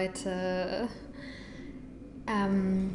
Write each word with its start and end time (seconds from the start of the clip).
Leute. 0.00 0.88
Ähm, 2.26 2.90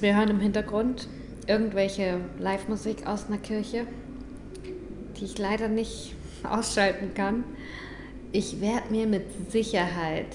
wir 0.00 0.16
hören 0.16 0.30
im 0.30 0.40
Hintergrund 0.40 1.06
irgendwelche 1.46 2.20
Live-Musik 2.38 3.06
aus 3.06 3.26
einer 3.26 3.36
Kirche, 3.36 3.86
die 5.18 5.26
ich 5.26 5.36
leider 5.36 5.68
nicht 5.68 6.14
ausschalten 6.48 7.12
kann. 7.12 7.44
Ich 8.32 8.62
werde 8.62 8.90
mir 8.90 9.06
mit 9.06 9.52
Sicherheit 9.52 10.34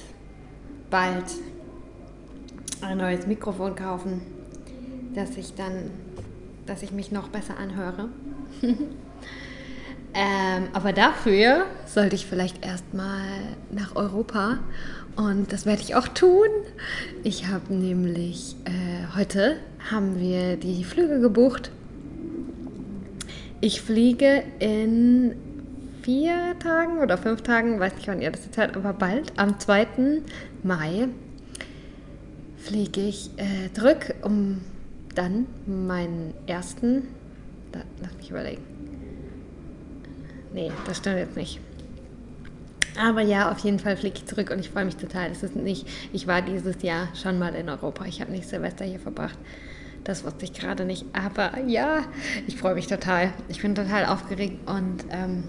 bald 0.92 1.26
ein 2.82 3.00
neues 3.00 3.26
Mikrofon 3.26 3.76
kaufen, 3.76 4.22
dass 5.16 5.38
ich 5.38 5.56
dann, 5.56 5.90
dass 6.68 6.84
ich 6.84 6.92
mich 6.92 7.12
noch 7.12 7.30
besser 7.30 7.58
anhöre. 7.58 8.10
ähm, 10.14 10.68
aber 10.74 10.94
dafür 10.94 11.66
sollte 11.88 12.16
ich 12.16 12.28
vielleicht 12.28 12.64
erstmal 12.64 13.56
nach 13.72 13.96
Europa 13.96 14.60
und 15.16 15.52
das 15.52 15.66
werde 15.66 15.82
ich 15.82 15.96
auch 15.96 16.08
tun. 16.08 16.48
Ich 17.24 17.48
habe 17.48 17.74
nämlich 17.74 18.56
äh, 18.66 19.16
heute 19.16 19.58
haben 19.92 20.20
wir 20.20 20.58
die 20.58 20.84
Flüge 20.84 21.20
gebucht. 21.20 21.72
Ich 23.60 23.82
fliege 23.82 24.44
in 24.60 25.36
vier 26.02 26.56
Tagen 26.60 27.00
oder 27.00 27.18
fünf 27.18 27.42
Tagen, 27.42 27.80
weiß 27.80 27.96
nicht, 27.96 28.08
wann 28.08 28.22
ihr 28.22 28.32
das 28.32 28.46
jetzt 28.46 28.58
hört, 28.58 28.76
aber 28.76 28.94
bald, 28.94 29.34
am 29.38 29.60
2. 29.60 29.88
Mai, 30.64 31.08
fliege 32.58 33.02
ich 33.02 33.30
äh, 33.38 33.72
zurück, 33.74 34.16
um 34.24 34.62
dann 35.16 35.46
meinen 35.66 36.34
ersten, 36.48 37.04
da, 37.72 37.82
lass 38.02 38.16
mich 38.18 38.30
überlegen. 38.32 38.64
Nee, 40.54 40.72
das 40.86 40.98
stimmt 40.98 41.18
jetzt 41.18 41.38
nicht. 41.38 41.60
Aber 43.00 43.22
ja, 43.22 43.52
auf 43.52 43.60
jeden 43.60 43.80
Fall 43.80 43.96
fliege 43.96 44.18
ich 44.18 44.26
zurück 44.26 44.52
und 44.52 44.60
ich 44.60 44.70
freue 44.70 44.86
mich 44.86 44.98
total. 44.98 45.30
Das 45.30 45.44
ist 45.44 45.56
nicht, 45.56 45.88
ich 46.12 46.28
war 46.28 46.42
dieses 46.42 46.82
Jahr 46.82 47.08
schon 47.16 47.40
mal 47.40 47.56
in 47.56 47.70
Europa. 47.70 48.06
Ich 48.06 48.22
habe 48.22 48.32
nicht 48.32 48.48
Silvester 48.48 48.86
hier 48.86 49.00
verbracht. 49.00 49.38
Das 50.04 50.26
wusste 50.26 50.46
ich 50.46 50.54
gerade 50.54 50.84
nicht. 50.84 51.06
Aber 51.14 51.60
ja, 51.68 52.04
ich 52.48 52.58
freue 52.58 52.74
mich 52.74 52.88
total. 52.88 53.34
Ich 53.50 53.62
bin 53.62 53.76
total 53.76 54.06
aufgeregt 54.06 54.68
und 54.68 55.06
ähm, 55.12 55.44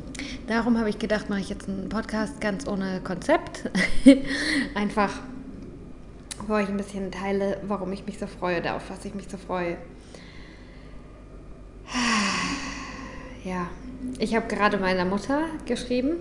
darum 0.47 0.79
habe 0.79 0.91
ich 0.91 0.99
gedacht, 0.99 1.31
mache 1.31 1.41
ich 1.41 1.49
jetzt 1.49 1.69
einen 1.69 1.89
Podcast 1.89 2.41
ganz 2.41 2.69
ohne 2.69 3.01
Konzept. 3.03 3.71
Einfach, 4.75 5.11
wo 6.47 6.57
ich 6.59 6.69
ein 6.69 6.77
bisschen 6.77 7.11
teile, 7.11 7.59
warum 7.67 7.93
ich 7.93 8.07
mich 8.07 8.19
so 8.19 8.27
freue 8.27 8.61
oder 8.61 8.77
auf 8.77 8.91
was 8.91 9.05
ich 9.05 9.15
mich 9.15 9.29
so 9.29 9.37
freue. 9.37 9.77
Ja, 13.45 13.67
ich 14.21 14.37
habe 14.37 14.47
gerade 14.47 14.79
meiner 14.79 15.05
Mutter 15.05 15.47
geschrieben 15.67 16.19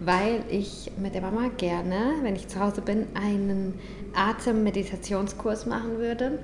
weil 0.00 0.44
ich 0.50 0.90
mit 0.98 1.14
der 1.14 1.22
Mama 1.22 1.48
gerne, 1.56 2.14
wenn 2.22 2.36
ich 2.36 2.48
zu 2.48 2.60
Hause 2.60 2.82
bin, 2.82 3.06
einen 3.14 3.74
Atemmeditationskurs 4.14 5.66
machen 5.66 5.98
würde. 5.98 6.38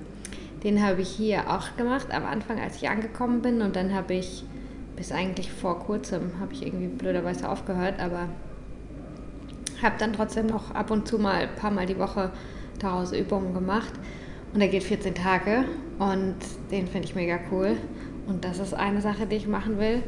Den 0.64 0.83
habe 0.83 1.03
ich 1.03 1.09
hier 1.09 1.50
auch 1.50 1.77
gemacht, 1.77 2.09
am 2.12 2.25
Anfang, 2.25 2.61
als 2.61 2.77
ich 2.77 2.89
angekommen 2.89 3.42
bin. 3.42 3.62
Und 3.62 3.77
dann 3.77 3.92
habe 3.92 4.14
ich, 4.14 4.44
bis 4.97 5.12
eigentlich 5.12 5.50
vor 5.50 5.81
kurzem, 5.81 6.33
habe 6.41 6.53
ich 6.53 6.64
irgendwie 6.64 6.86
blöderweise 6.86 7.48
aufgehört, 7.48 8.00
aber 8.00 8.28
habe 9.83 9.97
dann 9.98 10.12
trotzdem 10.12 10.47
noch 10.47 10.70
ab 10.75 10.91
und 10.91 11.09
zu 11.09 11.19
mal 11.19 11.42
ein 11.42 11.55
paar 11.56 11.72
Mal 11.72 11.87
die 11.87 11.98
Woche 11.98 12.31
daraus 12.78 13.12
Übungen 13.12 13.53
gemacht. 13.53 13.92
Und 14.53 14.61
der 14.61 14.69
geht 14.69 14.84
14 14.84 15.14
Tage 15.14 15.64
und 15.98 16.37
den 16.70 16.87
finde 16.87 17.09
ich 17.09 17.14
mega 17.14 17.39
cool. 17.50 17.77
Und 18.27 18.44
das 18.44 18.59
ist 18.59 18.75
eine 18.75 19.00
Sache, 19.00 19.27
die 19.27 19.37
ich 19.37 19.48
machen 19.48 19.78
will. 19.78 20.03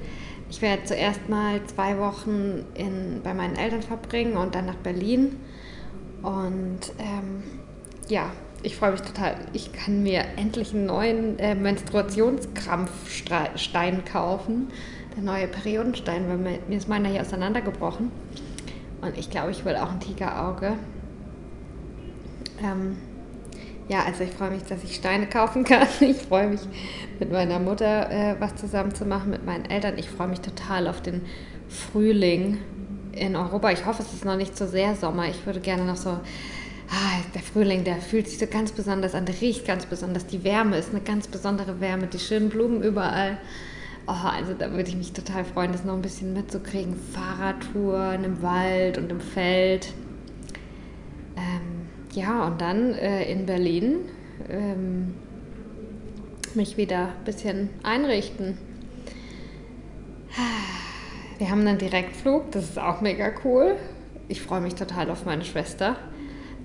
Ich 0.50 0.60
werde 0.62 0.84
zuerst 0.84 1.28
mal 1.28 1.60
zwei 1.66 1.98
Wochen 1.98 2.64
in, 2.74 3.20
bei 3.22 3.34
meinen 3.34 3.56
Eltern 3.56 3.82
verbringen 3.82 4.36
und 4.36 4.54
dann 4.54 4.66
nach 4.66 4.76
Berlin. 4.76 5.40
Und 6.22 6.92
ähm, 6.98 7.42
ja, 8.08 8.30
ich 8.62 8.76
freue 8.76 8.92
mich 8.92 9.02
total. 9.02 9.36
Ich 9.52 9.72
kann 9.72 10.02
mir 10.02 10.24
endlich 10.36 10.72
einen 10.72 10.86
neuen 10.86 11.38
äh, 11.38 11.54
Menstruationskrampfstein 11.54 14.04
kaufen. 14.04 14.68
Der 15.16 15.22
neue 15.22 15.48
Periodenstein, 15.48 16.28
weil 16.28 16.38
mir, 16.38 16.58
mir 16.68 16.78
ist 16.78 16.88
meiner 16.88 17.08
hier 17.08 17.20
auseinandergebrochen. 17.20 18.10
Und 19.02 19.18
ich 19.18 19.30
glaube, 19.30 19.50
ich 19.50 19.64
will 19.64 19.74
auch 19.76 19.92
ein 19.92 20.00
Tigerauge. 20.00 20.74
Ähm, 22.62 22.96
ja, 23.88 24.04
also 24.04 24.24
ich 24.24 24.30
freue 24.30 24.50
mich, 24.50 24.62
dass 24.64 24.82
ich 24.82 24.94
Steine 24.94 25.26
kaufen 25.26 25.64
kann. 25.64 25.86
Ich 26.00 26.16
freue 26.16 26.48
mich, 26.48 26.60
mit 27.18 27.30
meiner 27.30 27.58
Mutter 27.58 28.10
äh, 28.10 28.36
was 28.38 28.56
zusammen 28.56 28.94
zu 28.94 29.04
machen, 29.04 29.30
mit 29.30 29.44
meinen 29.44 29.66
Eltern. 29.66 29.98
Ich 29.98 30.08
freue 30.08 30.28
mich 30.28 30.40
total 30.40 30.88
auf 30.88 31.02
den 31.02 31.22
Frühling 31.68 32.58
in 33.12 33.36
Europa. 33.36 33.70
Ich 33.70 33.84
hoffe, 33.86 34.02
es 34.02 34.12
ist 34.12 34.24
noch 34.24 34.36
nicht 34.36 34.56
so 34.56 34.66
sehr 34.66 34.94
Sommer. 34.94 35.28
Ich 35.28 35.44
würde 35.44 35.60
gerne 35.60 35.84
noch 35.84 35.96
so, 35.96 36.10
ah, 36.10 37.20
der 37.34 37.42
Frühling, 37.42 37.84
der 37.84 37.96
fühlt 37.96 38.28
sich 38.28 38.38
so 38.38 38.46
ganz 38.46 38.72
besonders 38.72 39.14
an, 39.14 39.26
der 39.26 39.40
riecht 39.40 39.66
ganz 39.66 39.86
besonders. 39.86 40.26
Die 40.26 40.44
Wärme 40.44 40.78
ist 40.78 40.90
eine 40.90 41.00
ganz 41.00 41.28
besondere 41.28 41.80
Wärme, 41.80 42.06
die 42.06 42.18
schönen 42.18 42.48
Blumen 42.48 42.82
überall. 42.82 43.38
Oh, 44.06 44.12
also 44.12 44.52
da 44.52 44.70
würde 44.70 44.88
ich 44.90 44.96
mich 44.96 45.12
total 45.12 45.44
freuen, 45.44 45.72
das 45.72 45.84
noch 45.84 45.94
ein 45.94 46.02
bisschen 46.02 46.32
mitzukriegen. 46.34 46.94
Fahrradtouren 47.12 48.24
im 48.24 48.42
Wald 48.42 48.98
und 48.98 49.10
im 49.10 49.20
Feld. 49.20 49.92
Ähm, 51.36 51.73
ja, 52.14 52.46
und 52.46 52.60
dann 52.60 52.94
äh, 52.94 53.30
in 53.30 53.46
Berlin 53.46 53.96
ähm, 54.48 55.14
mich 56.54 56.76
wieder 56.76 57.08
ein 57.08 57.24
bisschen 57.24 57.70
einrichten. 57.82 58.58
Wir 61.38 61.50
haben 61.50 61.60
einen 61.66 61.78
Direktflug, 61.78 62.50
das 62.52 62.64
ist 62.64 62.78
auch 62.78 63.00
mega 63.00 63.32
cool. 63.44 63.76
Ich 64.28 64.40
freue 64.40 64.60
mich 64.60 64.74
total 64.74 65.10
auf 65.10 65.26
meine 65.26 65.44
Schwester, 65.44 65.96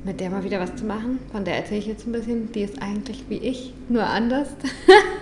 mit 0.03 0.19
der 0.19 0.29
mal 0.29 0.43
wieder 0.43 0.59
was 0.59 0.75
zu 0.75 0.85
machen. 0.85 1.19
Von 1.31 1.43
der 1.43 1.57
erzähle 1.57 1.79
ich 1.79 1.87
jetzt 1.87 2.07
ein 2.07 2.11
bisschen. 2.11 2.51
Die 2.51 2.61
ist 2.61 2.81
eigentlich 2.81 3.25
wie 3.29 3.37
ich, 3.37 3.73
nur 3.89 4.03
anders. 4.03 4.49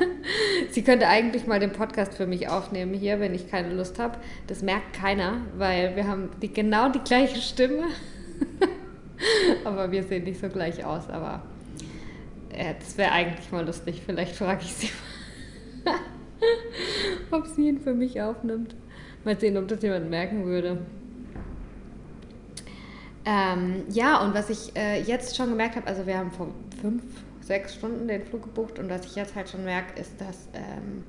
Sie 0.72 0.84
könnte 0.84 1.08
eigentlich 1.08 1.48
mal 1.48 1.60
den 1.60 1.72
Podcast 1.72 2.14
für 2.14 2.28
mich 2.28 2.50
aufnehmen 2.50 2.94
hier, 2.94 3.20
wenn 3.20 3.34
ich 3.34 3.50
keine 3.50 3.74
Lust 3.74 4.00
habe. 4.00 4.18
Das 4.48 4.62
merkt 4.62 4.94
keiner, 4.94 5.42
weil 5.58 5.96
wir 5.96 6.08
haben 6.08 6.30
die, 6.42 6.54
genau 6.54 6.90
die 6.90 7.00
gleiche 7.00 7.42
Stimme. 7.42 7.86
Aber 9.64 9.92
wir 9.92 10.04
sehen 10.04 10.24
nicht 10.24 10.40
so 10.40 10.50
gleich 10.50 10.84
aus. 10.84 11.10
Aber 11.10 11.44
äh, 12.50 12.74
das 12.80 12.98
wäre 12.98 13.12
eigentlich 13.12 13.52
mal 13.52 13.66
lustig. 13.66 14.02
Vielleicht 14.06 14.36
frage 14.36 14.62
ich 14.64 14.74
sie 14.74 14.90
mal, 15.86 15.96
ob 17.40 17.48
sie 17.48 17.70
ihn 17.70 17.80
für 17.80 17.94
mich 17.94 18.22
aufnimmt. 18.22 18.76
Mal 19.24 19.40
sehen, 19.40 19.58
ob 19.58 19.68
das 19.68 19.82
jemand 19.82 20.10
merken 20.10 20.46
würde. 20.46 20.80
Ähm, 23.26 23.84
ja, 23.90 24.24
und 24.24 24.34
was 24.34 24.50
ich 24.50 24.74
äh, 24.76 25.02
jetzt 25.02 25.36
schon 25.36 25.50
gemerkt 25.50 25.76
habe, 25.76 25.86
also 25.88 26.08
wir 26.08 26.18
haben 26.18 26.32
vor 26.32 26.48
fünf, 26.82 27.04
sechs 27.42 27.76
Stunden 27.76 28.08
den 28.08 28.24
Flug 28.24 28.44
gebucht 28.44 28.80
und 28.80 28.90
was 28.90 29.06
ich 29.06 29.16
jetzt 29.16 29.36
halt 29.36 29.50
schon 29.50 29.66
merke, 29.66 30.00
ist, 30.00 30.20
dass 30.22 30.48
ähm, 30.54 31.04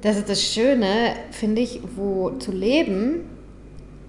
das 0.00 0.16
ist 0.16 0.28
das 0.28 0.42
Schöne, 0.42 1.14
finde 1.30 1.62
ich, 1.62 1.80
wo 1.96 2.30
zu 2.38 2.52
leben, 2.52 3.24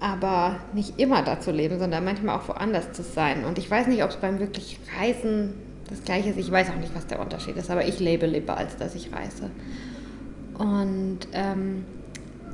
aber 0.04 0.56
nicht 0.74 1.00
immer 1.00 1.22
da 1.22 1.40
zu 1.40 1.50
leben, 1.50 1.78
sondern 1.78 2.04
manchmal 2.04 2.38
auch 2.38 2.46
woanders 2.48 2.92
zu 2.92 3.02
sein. 3.02 3.46
Und 3.46 3.56
ich 3.56 3.70
weiß 3.70 3.86
nicht, 3.86 4.04
ob 4.04 4.10
es 4.10 4.16
beim 4.16 4.38
wirklich 4.38 4.78
Reisen 5.00 5.54
das 5.88 6.04
Gleiche 6.04 6.28
ist. 6.28 6.38
Ich 6.38 6.50
weiß 6.50 6.68
auch 6.68 6.76
nicht, 6.76 6.94
was 6.94 7.06
der 7.06 7.20
Unterschied 7.20 7.56
ist, 7.56 7.70
aber 7.70 7.88
ich 7.88 8.00
lebe 8.00 8.26
lieber, 8.26 8.58
als 8.58 8.76
dass 8.76 8.94
ich 8.94 9.10
reise. 9.14 9.50
Und 10.58 11.20
ähm, 11.32 11.86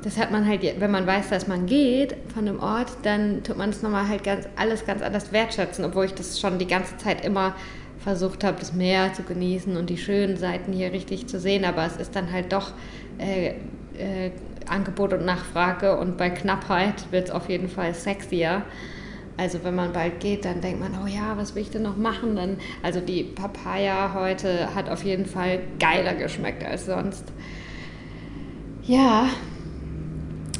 das 0.01 0.17
hat 0.17 0.31
man 0.31 0.47
halt, 0.47 0.61
wenn 0.79 0.91
man 0.91 1.05
weiß, 1.05 1.27
dass 1.29 1.49
man 1.49 1.65
geht 1.65 2.15
von 2.33 2.47
einem 2.47 2.61
Ort, 2.61 2.89
dann 3.03 3.43
tut 3.43 3.57
man 3.57 3.71
es 3.71 3.81
nochmal 3.81 4.07
halt 4.07 4.23
ganz, 4.23 4.47
alles 4.55 4.85
ganz 4.85 5.01
anders 5.01 5.33
wertschätzen, 5.33 5.83
obwohl 5.83 6.05
ich 6.05 6.13
das 6.13 6.39
schon 6.39 6.57
die 6.57 6.67
ganze 6.67 6.95
Zeit 6.97 7.25
immer 7.25 7.53
versucht 7.99 8.45
habe, 8.45 8.57
das 8.59 8.73
Meer 8.73 9.11
zu 9.13 9.23
genießen 9.23 9.75
und 9.75 9.89
die 9.89 9.97
schönen 9.97 10.37
Seiten 10.37 10.71
hier 10.71 10.93
richtig 10.93 11.27
zu 11.27 11.37
sehen, 11.37 11.65
aber 11.65 11.85
es 11.85 11.97
ist 11.97 12.15
dann 12.15 12.31
halt 12.31 12.53
doch 12.53 12.71
äh, 13.19 13.55
äh, 13.97 14.31
Angebot 14.71 15.13
und 15.13 15.25
Nachfrage 15.25 15.97
und 15.97 16.17
bei 16.17 16.29
Knappheit 16.29 17.11
wird 17.11 17.25
es 17.25 17.31
auf 17.31 17.49
jeden 17.49 17.69
Fall 17.69 17.93
sexier. 17.93 18.63
Also 19.37 19.63
wenn 19.63 19.75
man 19.75 19.93
bald 19.93 20.19
geht, 20.19 20.45
dann 20.45 20.61
denkt 20.61 20.79
man, 20.79 20.91
oh 21.03 21.07
ja, 21.07 21.35
was 21.35 21.55
will 21.55 21.61
ich 21.63 21.71
denn 21.71 21.83
noch 21.83 21.97
machen? 21.97 22.35
Dann, 22.35 22.57
also 22.83 22.99
die 22.99 23.23
Papaya 23.23 24.13
heute 24.13 24.75
hat 24.75 24.89
auf 24.89 25.03
jeden 25.03 25.25
Fall 25.25 25.59
geiler 25.79 26.13
geschmeckt 26.13 26.63
als 26.63 26.85
sonst. 26.85 27.23
Ja, 28.83 29.29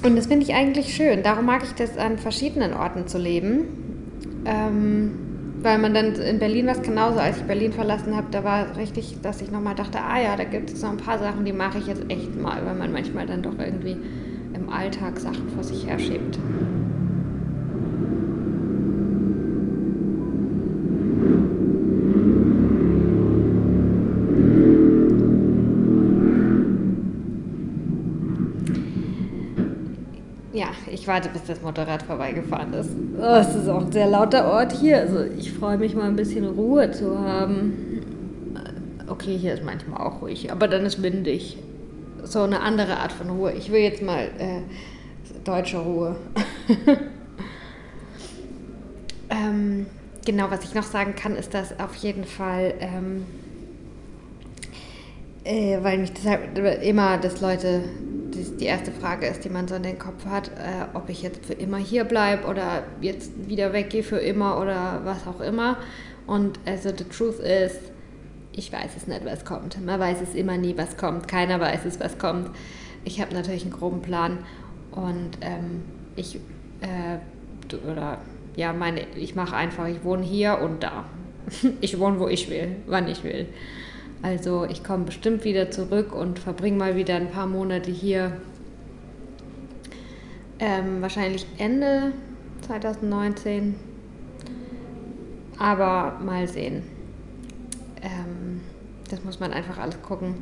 und 0.04 0.16
das 0.16 0.28
finde 0.28 0.46
ich 0.46 0.54
eigentlich 0.54 0.96
schön. 0.96 1.22
Darum 1.22 1.46
mag 1.46 1.64
ich 1.64 1.74
das 1.74 1.98
an 1.98 2.18
verschiedenen 2.18 2.74
Orten 2.74 3.07
zu 3.07 3.18
leben. 3.18 3.66
Ähm, 4.46 5.12
weil 5.63 5.78
man 5.78 5.94
dann 5.94 6.16
in 6.16 6.40
Berlin 6.40 6.68
was 6.68 6.81
genauso, 6.81 7.19
als 7.19 7.38
ich 7.38 7.44
Berlin 7.44 7.72
verlassen 7.72 8.16
habe, 8.16 8.28
da 8.31 8.44
war 8.44 8.78
richtig, 8.78 9.22
dass 9.22 9.42
ich 9.42 9.52
nochmal 9.52 9.75
dachte, 9.75 10.00
ah 10.00 10.19
ja, 10.19 10.36
da 10.36 10.44
gibt 10.44 10.72
es 10.72 10.81
noch 10.81 10.92
ein 10.92 10.98
paar 10.98 11.19
Sachen, 11.19 11.46
die 11.46 11.54
mache 11.54 11.78
ich 11.78 11.88
jetzt 11.88 12.04
echt 12.10 12.36
mal, 12.36 12.66
weil 12.66 12.75
man 12.75 12.92
manchmal 12.92 13.25
dann 13.25 13.42
doch 13.42 13.58
irgendwie 13.60 13.98
im 14.54 14.69
Alltag 14.69 15.19
Sachen 15.19 15.50
vor 15.50 15.63
sich 15.63 15.88
herschiebt. 30.53 31.07
warte, 31.07 31.30
bis 31.30 31.44
das 31.45 31.62
Motorrad 31.62 32.03
vorbeigefahren 32.03 32.74
ist. 32.74 32.89
Oh, 33.19 33.36
es 33.36 33.56
ist 33.56 33.68
auch 33.68 33.86
ein 33.86 33.92
sehr 33.92 34.07
lauter 34.07 34.51
Ort 34.51 34.74
hier. 34.74 35.00
Also 35.00 35.24
ich 35.38 35.51
freue 35.51 35.77
mich 35.77 35.95
mal 35.95 36.06
ein 36.06 36.15
bisschen 36.15 36.45
Ruhe 36.45 36.92
zu 36.92 37.19
haben. 37.19 38.01
Okay, 39.07 39.38
hier 39.38 39.53
ist 39.53 39.63
manchmal 39.63 40.01
auch 40.01 40.21
ruhig, 40.21 40.51
aber 40.51 40.68
dann 40.68 40.86
ist 40.86 41.01
windig. 41.03 41.57
So 42.24 42.44
eine 42.44 42.62
andere 42.62 42.98
Art 42.98 43.12
von 43.12 43.30
Ruhe. 43.30 43.51
Ich 43.53 43.71
will 43.71 43.81
jetzt 43.81 44.01
mal 44.01 44.30
äh, 44.38 44.62
deutsche 45.44 45.80
Ruhe. 45.80 46.15
ähm, 49.30 49.86
genau, 50.25 50.50
was 50.50 50.63
ich 50.63 50.74
noch 50.74 50.83
sagen 50.83 51.15
kann, 51.15 51.36
ist, 51.36 51.54
dass 51.54 51.80
auf 51.80 51.95
jeden 51.95 52.24
Fall, 52.24 52.74
ähm, 52.80 53.25
äh, 55.44 55.77
weil 55.81 55.97
mich 55.97 56.13
deshalb 56.13 56.57
immer, 56.83 57.18
dass 57.18 57.42
Leute, 57.42 57.83
die 58.44 58.66
erste 58.66 58.92
Frage 58.92 59.28
ist, 59.28 59.44
die 59.44 59.50
man 59.50 59.68
so 59.68 59.76
in 59.76 59.84
den 59.84 60.00
Kopf 60.00 60.26
hat, 60.26 60.50
äh, 60.50 60.86
ob 60.94 61.10
ich 61.10 61.22
jetzt 61.22 61.46
für 61.46 61.54
immer 61.54 61.78
hier 61.78 62.04
bleibe 62.04 62.48
oder 62.48 62.84
jetzt 63.02 63.32
wieder 63.48 63.74
weggehe 63.74 64.04
für 64.04 64.18
immer 64.18 64.60
oder 64.60 65.02
was 65.04 65.28
auch 65.28 65.42
immer. 65.42 65.78
Und 66.28 66.60
also 66.66 66.90
the 66.90 67.04
truth 67.04 67.40
is, 67.40 67.74
ich 68.54 68.72
weiß 68.72 68.92
es 68.98 69.08
nicht, 69.08 69.26
was 69.26 69.46
kommt. 69.46 69.84
Man 69.84 70.00
weiß 70.00 70.22
es 70.22 70.36
immer 70.36 70.58
nie, 70.58 70.78
was 70.78 70.98
kommt. 70.98 71.28
Keiner 71.28 71.60
weiß 71.60 71.86
es, 71.86 72.00
was 72.00 72.18
kommt. 72.18 72.50
Ich 73.04 73.22
habe 73.22 73.34
natürlich 73.34 73.64
einen 73.64 73.72
groben 73.72 74.02
Plan 74.02 74.40
und 74.92 75.32
ähm, 75.42 75.84
ich 76.16 76.36
äh, 76.82 77.18
oder 77.90 78.20
ja, 78.56 78.74
meine, 78.74 79.06
ich 79.16 79.36
mache 79.36 79.56
einfach, 79.56 79.88
ich 79.88 80.04
wohne 80.04 80.24
hier 80.24 80.60
und 80.60 80.84
da. 80.84 81.06
Ich 81.82 81.98
wohne, 82.00 82.20
wo 82.20 82.28
ich 82.28 82.50
will, 82.50 82.76
wann 82.86 83.08
ich 83.08 83.24
will. 83.24 83.48
Also 84.21 84.65
ich 84.65 84.83
komme 84.83 85.06
bestimmt 85.06 85.44
wieder 85.44 85.71
zurück 85.71 86.13
und 86.13 86.38
verbringe 86.38 86.77
mal 86.77 86.95
wieder 86.95 87.15
ein 87.15 87.31
paar 87.31 87.47
Monate 87.47 87.89
hier. 87.89 88.38
Ähm, 90.59 91.01
wahrscheinlich 91.01 91.47
Ende 91.57 92.13
2019. 92.68 93.75
Aber 95.57 96.19
mal 96.23 96.47
sehen. 96.47 96.83
Ähm, 98.01 98.62
das 99.09 99.23
muss 99.23 99.39
man 99.39 99.53
einfach 99.53 99.79
alles 99.79 100.01
gucken. 100.03 100.35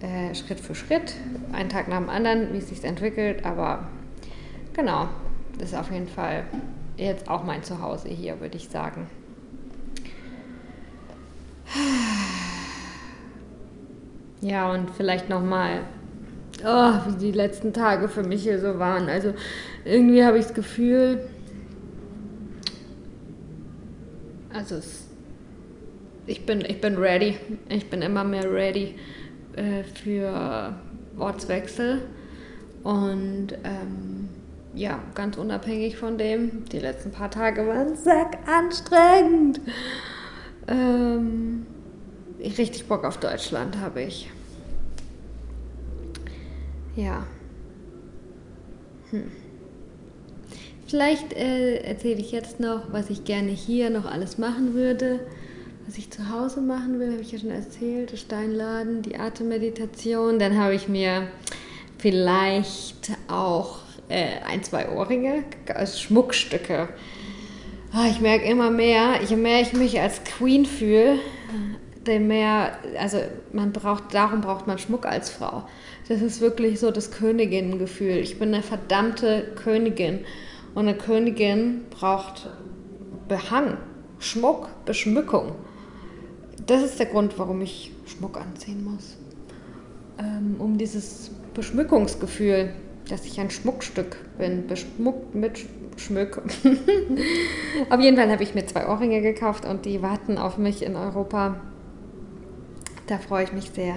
Äh, 0.00 0.34
Schritt 0.34 0.60
für 0.60 0.74
Schritt, 0.74 1.14
einen 1.52 1.68
Tag 1.68 1.88
nach 1.88 1.98
dem 1.98 2.08
anderen, 2.08 2.52
wie 2.52 2.58
es 2.58 2.68
sich 2.68 2.82
entwickelt. 2.84 3.44
Aber 3.44 3.88
genau, 4.74 5.08
das 5.58 5.70
ist 5.70 5.78
auf 5.78 5.90
jeden 5.90 6.08
Fall 6.08 6.44
jetzt 6.96 7.28
auch 7.28 7.44
mein 7.44 7.62
Zuhause 7.62 8.08
hier, 8.08 8.40
würde 8.40 8.56
ich 8.56 8.68
sagen. 8.68 9.06
Ja, 14.40 14.72
und 14.72 14.90
vielleicht 14.90 15.28
nochmal, 15.28 15.80
oh, 16.64 16.92
wie 17.08 17.16
die 17.18 17.32
letzten 17.32 17.72
Tage 17.72 18.08
für 18.08 18.22
mich 18.22 18.42
hier 18.42 18.60
so 18.60 18.78
waren. 18.78 19.08
Also 19.08 19.34
irgendwie 19.84 20.24
habe 20.24 20.38
ich 20.38 20.44
das 20.44 20.54
Gefühl, 20.54 21.20
also 24.52 24.76
es, 24.76 25.06
ich, 26.26 26.46
bin, 26.46 26.60
ich 26.60 26.80
bin 26.80 26.96
ready. 26.96 27.36
Ich 27.68 27.90
bin 27.90 28.02
immer 28.02 28.24
mehr 28.24 28.50
ready 28.52 28.94
äh, 29.56 29.82
für 29.82 30.74
Ortswechsel. 31.18 32.02
Und 32.84 33.54
ähm, 33.64 34.28
ja, 34.74 35.00
ganz 35.14 35.36
unabhängig 35.36 35.96
von 35.96 36.18
dem, 36.18 36.64
die 36.66 36.78
letzten 36.78 37.10
paar 37.10 37.30
Tage 37.30 37.66
waren 37.66 37.96
sack 37.96 38.38
anstrengend. 38.46 39.60
Ähm, 40.68 41.66
richtig 42.40 42.86
Bock 42.86 43.04
auf 43.04 43.18
Deutschland 43.18 43.78
habe 43.78 44.02
ich. 44.02 44.30
Ja. 46.96 47.26
Hm. 49.10 49.30
Vielleicht 50.86 51.34
äh, 51.34 51.80
erzähle 51.82 52.20
ich 52.20 52.32
jetzt 52.32 52.60
noch, 52.60 52.92
was 52.92 53.10
ich 53.10 53.24
gerne 53.24 53.50
hier 53.50 53.90
noch 53.90 54.06
alles 54.06 54.38
machen 54.38 54.74
würde. 54.74 55.20
Was 55.86 55.98
ich 55.98 56.10
zu 56.10 56.30
Hause 56.30 56.60
machen 56.60 56.98
will, 56.98 57.12
habe 57.12 57.22
ich 57.22 57.32
ja 57.32 57.38
schon 57.38 57.50
erzählt. 57.50 58.12
Der 58.12 58.16
Steinladen, 58.16 59.02
die 59.02 59.18
Atemmeditation. 59.18 60.38
Dann 60.38 60.58
habe 60.58 60.74
ich 60.74 60.88
mir 60.88 61.28
vielleicht 61.98 63.12
auch 63.28 63.80
äh, 64.08 64.40
ein, 64.46 64.62
zwei 64.62 64.88
Ohrringe 64.88 65.44
als 65.74 66.00
Schmuckstücke. 66.00 66.88
Oh, 67.94 68.06
ich 68.10 68.20
merke 68.20 68.44
immer 68.46 68.70
mehr, 68.70 69.22
je 69.26 69.36
mehr 69.36 69.60
ich 69.60 69.72
mich 69.72 70.00
als 70.00 70.22
Queen 70.24 70.66
fühle, 70.66 71.18
desto 72.08 72.24
mehr, 72.24 72.78
also 72.98 73.18
man 73.52 73.72
braucht, 73.72 74.14
darum 74.14 74.40
braucht 74.40 74.66
man 74.66 74.78
Schmuck 74.78 75.06
als 75.06 75.30
Frau. 75.30 75.64
Das 76.08 76.22
ist 76.22 76.40
wirklich 76.40 76.80
so 76.80 76.90
das 76.90 77.10
Königinnengefühl. 77.10 78.16
Ich 78.16 78.38
bin 78.38 78.54
eine 78.54 78.62
verdammte 78.62 79.52
Königin. 79.62 80.20
Und 80.74 80.88
eine 80.88 80.96
Königin 80.96 81.82
braucht 81.90 82.48
Behang, 83.28 83.78
Schmuck, 84.18 84.68
Beschmückung. 84.84 85.52
Das 86.66 86.82
ist 86.82 86.98
der 86.98 87.06
Grund, 87.06 87.38
warum 87.38 87.60
ich 87.62 87.92
Schmuck 88.06 88.38
anziehen 88.38 88.84
muss. 88.84 89.16
Ähm, 90.18 90.56
um 90.58 90.78
dieses 90.78 91.30
Beschmückungsgefühl, 91.54 92.70
dass 93.08 93.24
ich 93.24 93.40
ein 93.40 93.50
Schmuckstück 93.50 94.16
bin, 94.38 94.66
beschmuckt 94.66 95.34
mit 95.34 95.64
Schmuck. 95.96 96.42
auf 97.90 98.00
jeden 98.00 98.16
Fall 98.16 98.30
habe 98.30 98.42
ich 98.42 98.54
mir 98.54 98.66
zwei 98.66 98.86
Ohrringe 98.86 99.22
gekauft 99.22 99.64
und 99.64 99.84
die 99.84 100.02
warten 100.02 100.36
auf 100.38 100.58
mich 100.58 100.82
in 100.82 100.96
Europa 100.96 101.56
da 103.08 103.18
freue 103.18 103.44
ich 103.44 103.52
mich 103.52 103.70
sehr, 103.70 103.96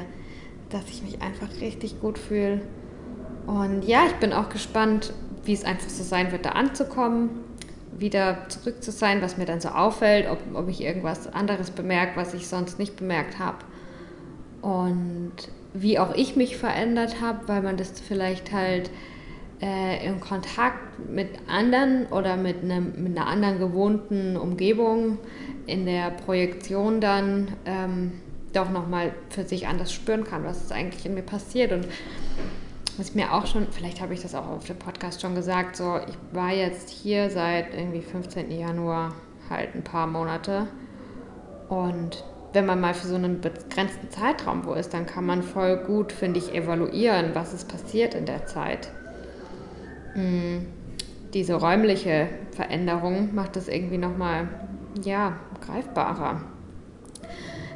dass 0.70 0.90
ich 0.90 1.04
mich 1.04 1.22
einfach 1.22 1.50
richtig 1.62 2.00
gut 2.00 2.18
fühle. 2.18 2.62
Und 3.46 3.84
ja, 3.84 4.06
ich 4.08 4.16
bin 4.16 4.34
auch 4.34 4.50
gespannt, 4.50 5.14
wie 5.44 5.54
es 5.54 5.64
einfach 5.64 5.90
so 5.90 6.04
sein 6.04 6.32
wird, 6.32 6.46
da 6.46 6.52
anzukommen, 6.52 7.30
wieder 7.98 8.50
zurück 8.50 8.84
zu 8.84 8.92
sein, 8.92 9.22
was 9.22 9.38
mir 9.38 9.46
dann 9.46 9.60
so 9.60 9.70
auffällt, 9.70 10.28
ob, 10.30 10.40
ob 10.54 10.70
ich 10.70 10.82
irgendwas 10.82 11.32
anderes 11.34 11.72
bemerke, 11.72 12.16
was 12.16 12.34
ich 12.34 12.48
sonst 12.48 12.80
nicht 12.80 12.96
bemerkt 12.96 13.40
habe. 13.40 13.58
Und 14.62 15.34
wie 15.74 16.00
auch 16.00 16.14
ich 16.16 16.36
mich 16.36 16.58
verändert 16.58 17.22
habe, 17.22 17.48
weil 17.48 17.62
man 17.62 17.78
das 17.78 18.00
vielleicht 18.00 18.52
halt 18.52 18.92
äh, 19.62 20.06
im 20.06 20.20
Kontakt 20.20 21.10
mit 21.10 21.30
anderen 21.48 22.08
oder 22.08 22.38
mit, 22.38 22.64
einem, 22.64 23.04
mit 23.04 23.18
einer 23.18 23.28
anderen 23.28 23.60
gewohnten 23.60 24.38
Umgebung 24.38 25.18
in 25.66 25.86
der 25.86 26.12
Projektion 26.12 27.02
dann 27.02 27.50
ähm, 27.66 28.12
doch 28.54 28.70
nochmal 28.70 29.14
für 29.30 29.46
sich 29.46 29.68
anders 29.68 29.94
spüren 29.94 30.24
kann, 30.24 30.44
was 30.44 30.62
ist 30.62 30.72
eigentlich 30.72 31.06
in 31.06 31.14
mir 31.14 31.22
passiert. 31.22 31.72
Und 31.72 31.88
was 32.98 33.16
mir 33.16 33.34
auch 33.34 33.48
schon, 33.48 33.68
vielleicht 33.72 34.02
habe 34.02 34.14
ich 34.14 34.22
das 34.22 34.36
auch 34.36 34.48
auf 34.48 34.66
dem 34.66 34.78
Podcast 34.78 35.22
schon 35.22 35.36
gesagt, 35.36 35.76
so 35.76 36.00
ich 36.08 36.18
war 36.36 36.52
jetzt 36.52 36.90
hier 36.90 37.30
seit 37.30 37.74
irgendwie 37.74 38.02
15. 38.02 38.52
Januar 38.52 39.14
halt 39.50 39.76
ein 39.76 39.84
paar 39.84 40.08
Monate. 40.08 40.68
Und 41.70 42.24
wenn 42.54 42.66
man 42.66 42.82
mal 42.82 42.94
für 42.94 43.08
so 43.08 43.16
einen 43.16 43.40
begrenzten 43.40 44.10
Zeitraum 44.10 44.66
wo 44.66 44.74
ist, 44.74 44.94
dann 44.94 45.06
kann 45.06 45.26
man 45.26 45.42
voll 45.42 45.78
gut, 45.78 46.12
finde 46.12 46.40
ich, 46.40 46.54
evaluieren, 46.54 47.32
was 47.34 47.54
ist 47.54 47.70
passiert 47.70 48.14
in 48.14 48.26
der 48.26 48.46
Zeit. 48.46 48.92
Mhm. 50.16 50.68
Diese 51.34 51.54
räumliche 51.54 52.28
Veränderung 52.52 53.34
macht 53.34 53.56
das 53.56 53.70
irgendwie 53.70 53.98
nochmal, 53.98 54.50
ja, 55.02 55.38
greifbarer 55.66 56.42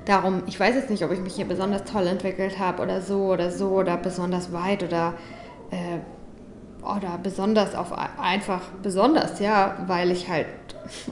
darum, 0.05 0.43
ich 0.47 0.59
weiß 0.59 0.75
jetzt 0.75 0.89
nicht, 0.89 1.03
ob 1.03 1.11
ich 1.11 1.19
mich 1.19 1.35
hier 1.35 1.45
besonders 1.45 1.83
toll 1.83 2.07
entwickelt 2.07 2.59
habe 2.59 2.81
oder 2.81 3.01
so 3.01 3.33
oder 3.33 3.51
so 3.51 3.69
oder 3.69 3.97
besonders 3.97 4.53
weit 4.53 4.83
oder, 4.83 5.13
äh, 5.71 5.99
oder 6.85 7.19
besonders 7.21 7.75
auf 7.75 7.91
einfach 7.93 8.61
besonders, 8.83 9.39
ja, 9.39 9.77
weil 9.87 10.11
ich 10.11 10.29
halt, 10.29 10.47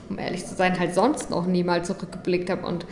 um 0.08 0.18
ehrlich 0.18 0.46
zu 0.46 0.54
sein, 0.54 0.78
halt 0.78 0.94
sonst 0.94 1.30
noch 1.30 1.46
niemals 1.46 1.88
zurückgeblickt 1.88 2.50
habe 2.50 2.66
und 2.66 2.86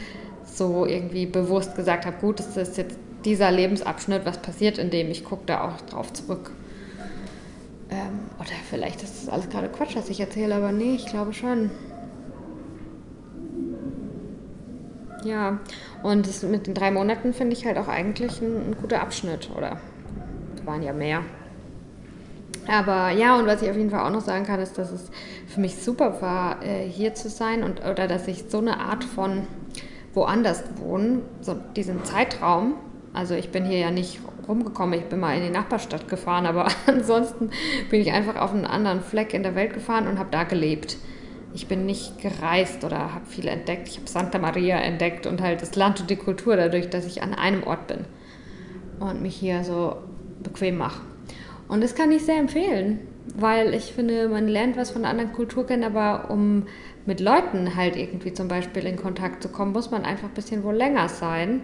so 0.44 0.84
irgendwie 0.86 1.26
bewusst 1.26 1.76
gesagt 1.76 2.04
habe, 2.04 2.16
gut, 2.20 2.40
es 2.40 2.56
ist 2.56 2.76
jetzt 2.76 2.96
dieser 3.24 3.50
Lebensabschnitt, 3.50 4.26
was 4.26 4.38
passiert 4.38 4.78
in 4.78 4.90
dem, 4.90 5.10
ich 5.10 5.24
gucke 5.24 5.44
da 5.46 5.68
auch 5.68 5.80
drauf 5.82 6.12
zurück. 6.12 6.50
Ähm, 7.90 8.20
oder 8.38 8.50
vielleicht 8.68 9.02
ist 9.02 9.22
das 9.22 9.32
alles 9.32 9.48
gerade 9.48 9.68
Quatsch, 9.68 9.94
was 9.96 10.08
ich 10.08 10.18
erzähle, 10.18 10.54
aber 10.56 10.72
nee, 10.72 10.94
ich 10.94 11.06
glaube 11.06 11.32
schon. 11.32 11.70
Ja, 15.24 15.60
und 16.02 16.26
das 16.26 16.42
mit 16.42 16.66
den 16.66 16.74
drei 16.74 16.90
Monaten 16.90 17.32
finde 17.32 17.54
ich 17.54 17.64
halt 17.64 17.78
auch 17.78 17.88
eigentlich 17.88 18.40
ein, 18.40 18.70
ein 18.70 18.76
guter 18.80 19.00
Abschnitt, 19.00 19.50
oder? 19.56 19.78
Es 20.56 20.66
waren 20.66 20.82
ja 20.82 20.92
mehr. 20.92 21.22
Aber 22.68 23.10
ja, 23.10 23.38
und 23.38 23.46
was 23.46 23.62
ich 23.62 23.70
auf 23.70 23.76
jeden 23.76 23.90
Fall 23.90 24.06
auch 24.06 24.12
noch 24.12 24.20
sagen 24.20 24.44
kann, 24.44 24.60
ist, 24.60 24.78
dass 24.78 24.92
es 24.92 25.10
für 25.46 25.60
mich 25.60 25.76
super 25.76 26.20
war, 26.22 26.62
äh, 26.62 26.86
hier 26.86 27.14
zu 27.14 27.28
sein 27.28 27.62
und 27.62 27.84
oder 27.84 28.06
dass 28.06 28.28
ich 28.28 28.44
so 28.48 28.58
eine 28.58 28.78
Art 28.78 29.04
von 29.04 29.46
woanders 30.14 30.62
wohnen, 30.76 31.22
so 31.40 31.56
diesen 31.76 32.04
Zeitraum. 32.04 32.74
Also 33.12 33.34
ich 33.34 33.50
bin 33.50 33.64
hier 33.64 33.78
ja 33.78 33.90
nicht 33.90 34.20
rumgekommen, 34.48 34.98
ich 34.98 35.06
bin 35.06 35.20
mal 35.20 35.36
in 35.36 35.42
die 35.42 35.50
Nachbarstadt 35.50 36.08
gefahren, 36.08 36.46
aber 36.46 36.68
ansonsten 36.86 37.50
bin 37.90 38.00
ich 38.00 38.12
einfach 38.12 38.36
auf 38.36 38.52
einen 38.52 38.64
anderen 38.64 39.00
Fleck 39.00 39.34
in 39.34 39.42
der 39.42 39.54
Welt 39.54 39.74
gefahren 39.74 40.06
und 40.06 40.18
habe 40.18 40.30
da 40.30 40.44
gelebt 40.44 40.96
ich 41.54 41.66
bin 41.68 41.86
nicht 41.86 42.20
gereist 42.20 42.84
oder 42.84 43.14
habe 43.14 43.26
viel 43.26 43.48
entdeckt. 43.48 43.88
Ich 43.88 43.98
habe 43.98 44.08
Santa 44.08 44.38
Maria 44.38 44.78
entdeckt 44.78 45.26
und 45.26 45.40
halt 45.40 45.62
das 45.62 45.76
Land 45.76 46.00
und 46.00 46.10
die 46.10 46.16
Kultur 46.16 46.56
dadurch, 46.56 46.88
dass 46.90 47.06
ich 47.06 47.22
an 47.22 47.34
einem 47.34 47.62
Ort 47.64 47.88
bin 47.88 48.04
und 49.00 49.22
mich 49.22 49.36
hier 49.36 49.64
so 49.64 49.96
bequem 50.42 50.78
mache. 50.78 51.02
Und 51.68 51.82
das 51.82 51.94
kann 51.94 52.10
ich 52.12 52.24
sehr 52.24 52.38
empfehlen. 52.38 53.00
weil 53.36 53.74
ich 53.74 53.92
finde, 53.92 54.28
man 54.28 54.48
lernt 54.48 54.76
was 54.76 54.90
von 54.90 55.02
einer 55.02 55.10
anderen 55.10 55.32
Kultur 55.32 55.66
kennen, 55.66 55.84
aber 55.84 56.30
um 56.30 56.64
mit 57.06 57.20
Leuten 57.20 57.76
halt 57.76 57.96
irgendwie 57.96 58.32
zum 58.32 58.48
Beispiel 58.48 58.84
in 58.84 58.96
Kontakt 58.96 59.42
zu 59.42 59.48
kommen, 59.48 59.72
muss 59.72 59.90
man 59.90 60.04
einfach 60.04 60.28
ein 60.28 60.34
bisschen 60.34 60.64
wohl 60.64 60.74
länger 60.74 61.08
sein, 61.08 61.62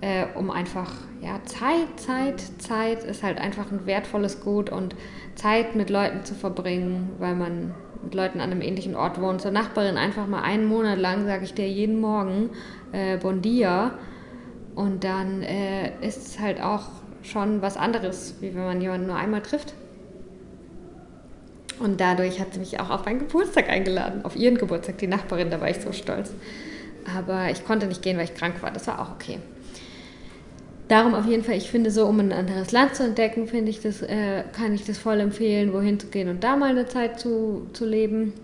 äh, 0.00 0.26
um 0.34 0.50
einfach, 0.50 0.92
ja, 1.20 1.40
Zeit, 1.44 1.98
Zeit, 1.98 2.40
Zeit 2.62 3.04
ist 3.04 3.22
halt 3.22 3.38
einfach 3.38 3.70
ein 3.70 3.86
wertvolles 3.86 4.40
Gut 4.40 4.70
und 4.70 4.94
Zeit 5.34 5.74
mit 5.74 5.90
Leuten 5.90 6.24
zu 6.24 6.34
verbringen, 6.34 7.10
weil 7.18 7.34
man 7.34 7.74
mit 8.04 8.14
Leuten 8.14 8.40
an 8.40 8.50
einem 8.50 8.62
ähnlichen 8.62 8.94
Ort 8.94 9.20
wohnt. 9.20 9.40
Zur 9.40 9.50
Nachbarin 9.50 9.96
einfach 9.96 10.26
mal 10.26 10.42
einen 10.42 10.66
Monat 10.66 10.98
lang 10.98 11.26
sage 11.26 11.44
ich 11.44 11.54
dir 11.54 11.68
jeden 11.68 12.00
Morgen 12.00 12.50
äh, 12.92 13.16
Bon 13.16 13.42
dia 13.42 13.98
und 14.74 15.04
dann 15.04 15.42
äh, 15.42 15.92
ist 16.06 16.26
es 16.26 16.38
halt 16.38 16.60
auch 16.60 16.86
schon 17.22 17.62
was 17.62 17.76
anderes, 17.76 18.36
wie 18.40 18.54
wenn 18.54 18.64
man 18.64 18.80
jemanden 18.80 19.06
nur 19.06 19.16
einmal 19.16 19.40
trifft. 19.40 19.74
Und 21.80 22.00
dadurch 22.00 22.40
hat 22.40 22.54
sie 22.54 22.60
mich 22.60 22.78
auch 22.78 22.90
auf 22.90 23.04
meinen 23.04 23.18
Geburtstag 23.18 23.68
eingeladen, 23.68 24.24
auf 24.24 24.36
ihren 24.36 24.58
Geburtstag, 24.58 24.98
die 24.98 25.06
Nachbarin, 25.08 25.50
da 25.50 25.60
war 25.60 25.68
ich 25.68 25.80
so 25.80 25.92
stolz. 25.92 26.32
Aber 27.16 27.50
ich 27.50 27.64
konnte 27.64 27.86
nicht 27.86 28.02
gehen, 28.02 28.16
weil 28.16 28.24
ich 28.24 28.34
krank 28.34 28.62
war, 28.62 28.70
das 28.70 28.86
war 28.86 29.00
auch 29.00 29.10
okay. 29.12 29.38
Darum 30.88 31.14
auf 31.14 31.26
jeden 31.26 31.42
Fall, 31.42 31.56
ich 31.56 31.70
finde 31.70 31.90
so, 31.90 32.06
um 32.06 32.20
ein 32.20 32.32
anderes 32.32 32.70
Land 32.70 32.94
zu 32.94 33.04
entdecken, 33.04 33.46
finde 33.46 33.70
ich 33.70 33.80
das, 33.80 34.02
äh, 34.02 34.44
kann 34.52 34.74
ich 34.74 34.84
das 34.84 34.98
voll 34.98 35.20
empfehlen, 35.20 35.72
wohin 35.72 35.98
zu 35.98 36.08
gehen 36.08 36.28
und 36.28 36.44
da 36.44 36.56
mal 36.56 36.70
eine 36.70 36.86
Zeit 36.86 37.18
zu, 37.18 37.66
zu 37.72 37.86
leben. 37.86 38.34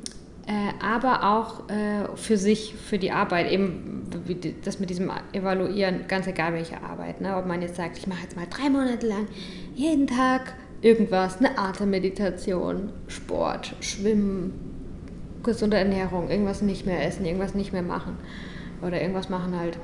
Äh, 0.47 0.85
aber 0.85 1.23
auch 1.23 1.69
äh, 1.69 2.17
für 2.17 2.39
sich, 2.39 2.75
für 2.75 2.99
die 2.99 3.13
Arbeit, 3.13 3.53
eben 3.53 4.09
wie 4.25 4.55
das 4.65 4.81
mit 4.81 4.91
diesem 4.91 5.11
Evaluieren, 5.33 6.07
ganz 6.09 6.27
egal 6.27 6.55
welche 6.55 6.83
Arbeit. 6.83 7.21
Ne? 7.21 7.37
Ob 7.37 7.47
man 7.47 7.61
jetzt 7.61 7.77
sagt, 7.77 7.99
ich 7.99 8.07
mache 8.07 8.23
jetzt 8.23 8.37
mal 8.37 8.47
drei 8.49 8.71
Monate 8.71 9.07
lang 9.07 9.29
jeden 9.75 10.07
Tag 10.07 10.55
irgendwas, 10.81 11.39
eine 11.39 11.59
Atemmeditation, 11.59 12.91
Sport, 13.07 13.75
Schwimmen, 13.81 14.55
gesunde 15.43 15.77
Ernährung, 15.77 16.31
irgendwas 16.31 16.63
nicht 16.63 16.87
mehr 16.87 17.07
essen, 17.07 17.27
irgendwas 17.27 17.55
nicht 17.55 17.73
mehr 17.73 17.83
machen 17.83 18.17
oder 18.83 19.01
irgendwas 19.01 19.29
machen 19.29 19.57
halt. 19.59 19.79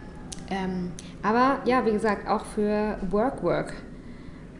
Ähm, 0.50 0.92
aber 1.22 1.60
ja, 1.64 1.84
wie 1.86 1.92
gesagt, 1.92 2.28
auch 2.28 2.44
für 2.44 2.98
Work 3.10 3.42
Work. 3.42 3.72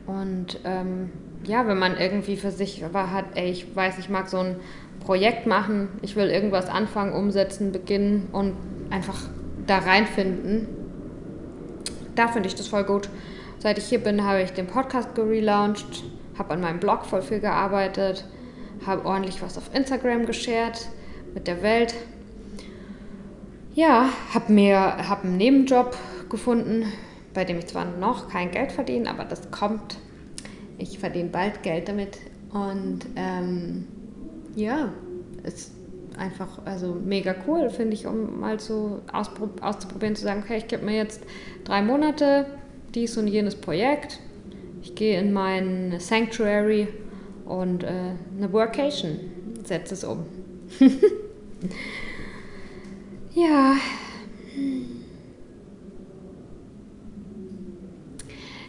Und 0.07 0.61
ähm, 0.65 1.11
ja, 1.45 1.67
wenn 1.67 1.79
man 1.79 1.97
irgendwie 1.97 2.37
für 2.37 2.51
sich 2.51 2.85
aber 2.85 3.13
hat, 3.13 3.25
ey, 3.35 3.51
ich 3.51 3.75
weiß, 3.75 3.99
ich 3.99 4.09
mag 4.09 4.29
so 4.29 4.39
ein 4.39 4.57
Projekt 5.01 5.47
machen, 5.47 5.89
ich 6.03 6.17
will 6.17 6.29
irgendwas 6.29 6.69
anfangen, 6.69 7.13
umsetzen, 7.13 7.73
beginnen 7.73 8.29
und 8.33 8.55
einfach 8.91 9.19
da 9.67 9.79
reinfinden, 9.79 10.69
da 12.15 12.29
finde 12.29 12.49
ich 12.49 12.55
das 12.55 12.69
voll 12.69 12.85
gut. 12.85 13.09
Seit 13.59 13.79
ich 13.79 13.85
hier 13.85 13.99
bin, 13.99 14.25
habe 14.25 14.43
ich 14.43 14.53
den 14.53 14.67
Podcast 14.67 15.15
gelauncht 15.15 16.05
habe 16.39 16.55
an 16.55 16.61
meinem 16.61 16.81
Blog 16.81 17.05
voll 17.05 17.23
viel 17.23 17.41
gearbeitet, 17.41 18.25
habe 18.87 19.05
ordentlich 19.05 19.43
was 19.43 19.57
auf 19.57 19.75
Instagram 19.75 20.27
geshared 20.27 20.89
mit 21.35 21.47
der 21.47 21.63
Welt. 21.63 21.95
Ja, 23.77 24.09
habe 24.33 24.53
mir 24.53 25.09
hab 25.09 25.23
einen 25.23 25.37
Nebenjob 25.37 25.97
gefunden, 26.31 26.87
bei 27.35 27.45
dem 27.45 27.59
ich 27.59 27.67
zwar 27.67 27.85
noch 27.85 28.29
kein 28.29 28.51
Geld 28.51 28.73
verdiene, 28.73 29.09
aber 29.09 29.25
das 29.25 29.51
kommt. 29.51 29.99
Ich 30.79 30.99
verdiene 30.99 31.29
bald 31.29 31.63
Geld 31.63 31.89
damit 31.89 32.19
und 32.53 33.01
ähm, 33.17 33.87
ja, 34.55 34.93
ist 35.45 35.73
einfach 36.19 36.59
also 36.65 36.95
mega 36.95 37.35
cool, 37.47 37.71
finde 37.71 37.95
ich, 37.95 38.07
um 38.07 38.41
mal 38.41 38.59
so 38.59 39.03
auszuprobieren, 39.13 40.17
zu 40.17 40.23
sagen, 40.23 40.43
okay, 40.43 40.57
ich 40.57 40.69
gebe 40.69 40.85
mir 40.85 40.97
jetzt 40.97 41.23
drei 41.65 41.83
Monate 41.83 42.47
dies 42.95 43.17
und 43.17 43.29
jenes 43.29 43.55
Projekt 43.55 44.21
ich 44.87 44.95
gehe 44.95 45.19
in 45.19 45.33
mein 45.33 45.97
Sanctuary 45.99 46.87
und 47.45 47.83
äh, 47.83 48.13
eine 48.37 48.53
Workation, 48.53 49.19
setze 49.65 49.95
es 49.95 50.05
um. 50.05 50.25
ja. 53.37 53.77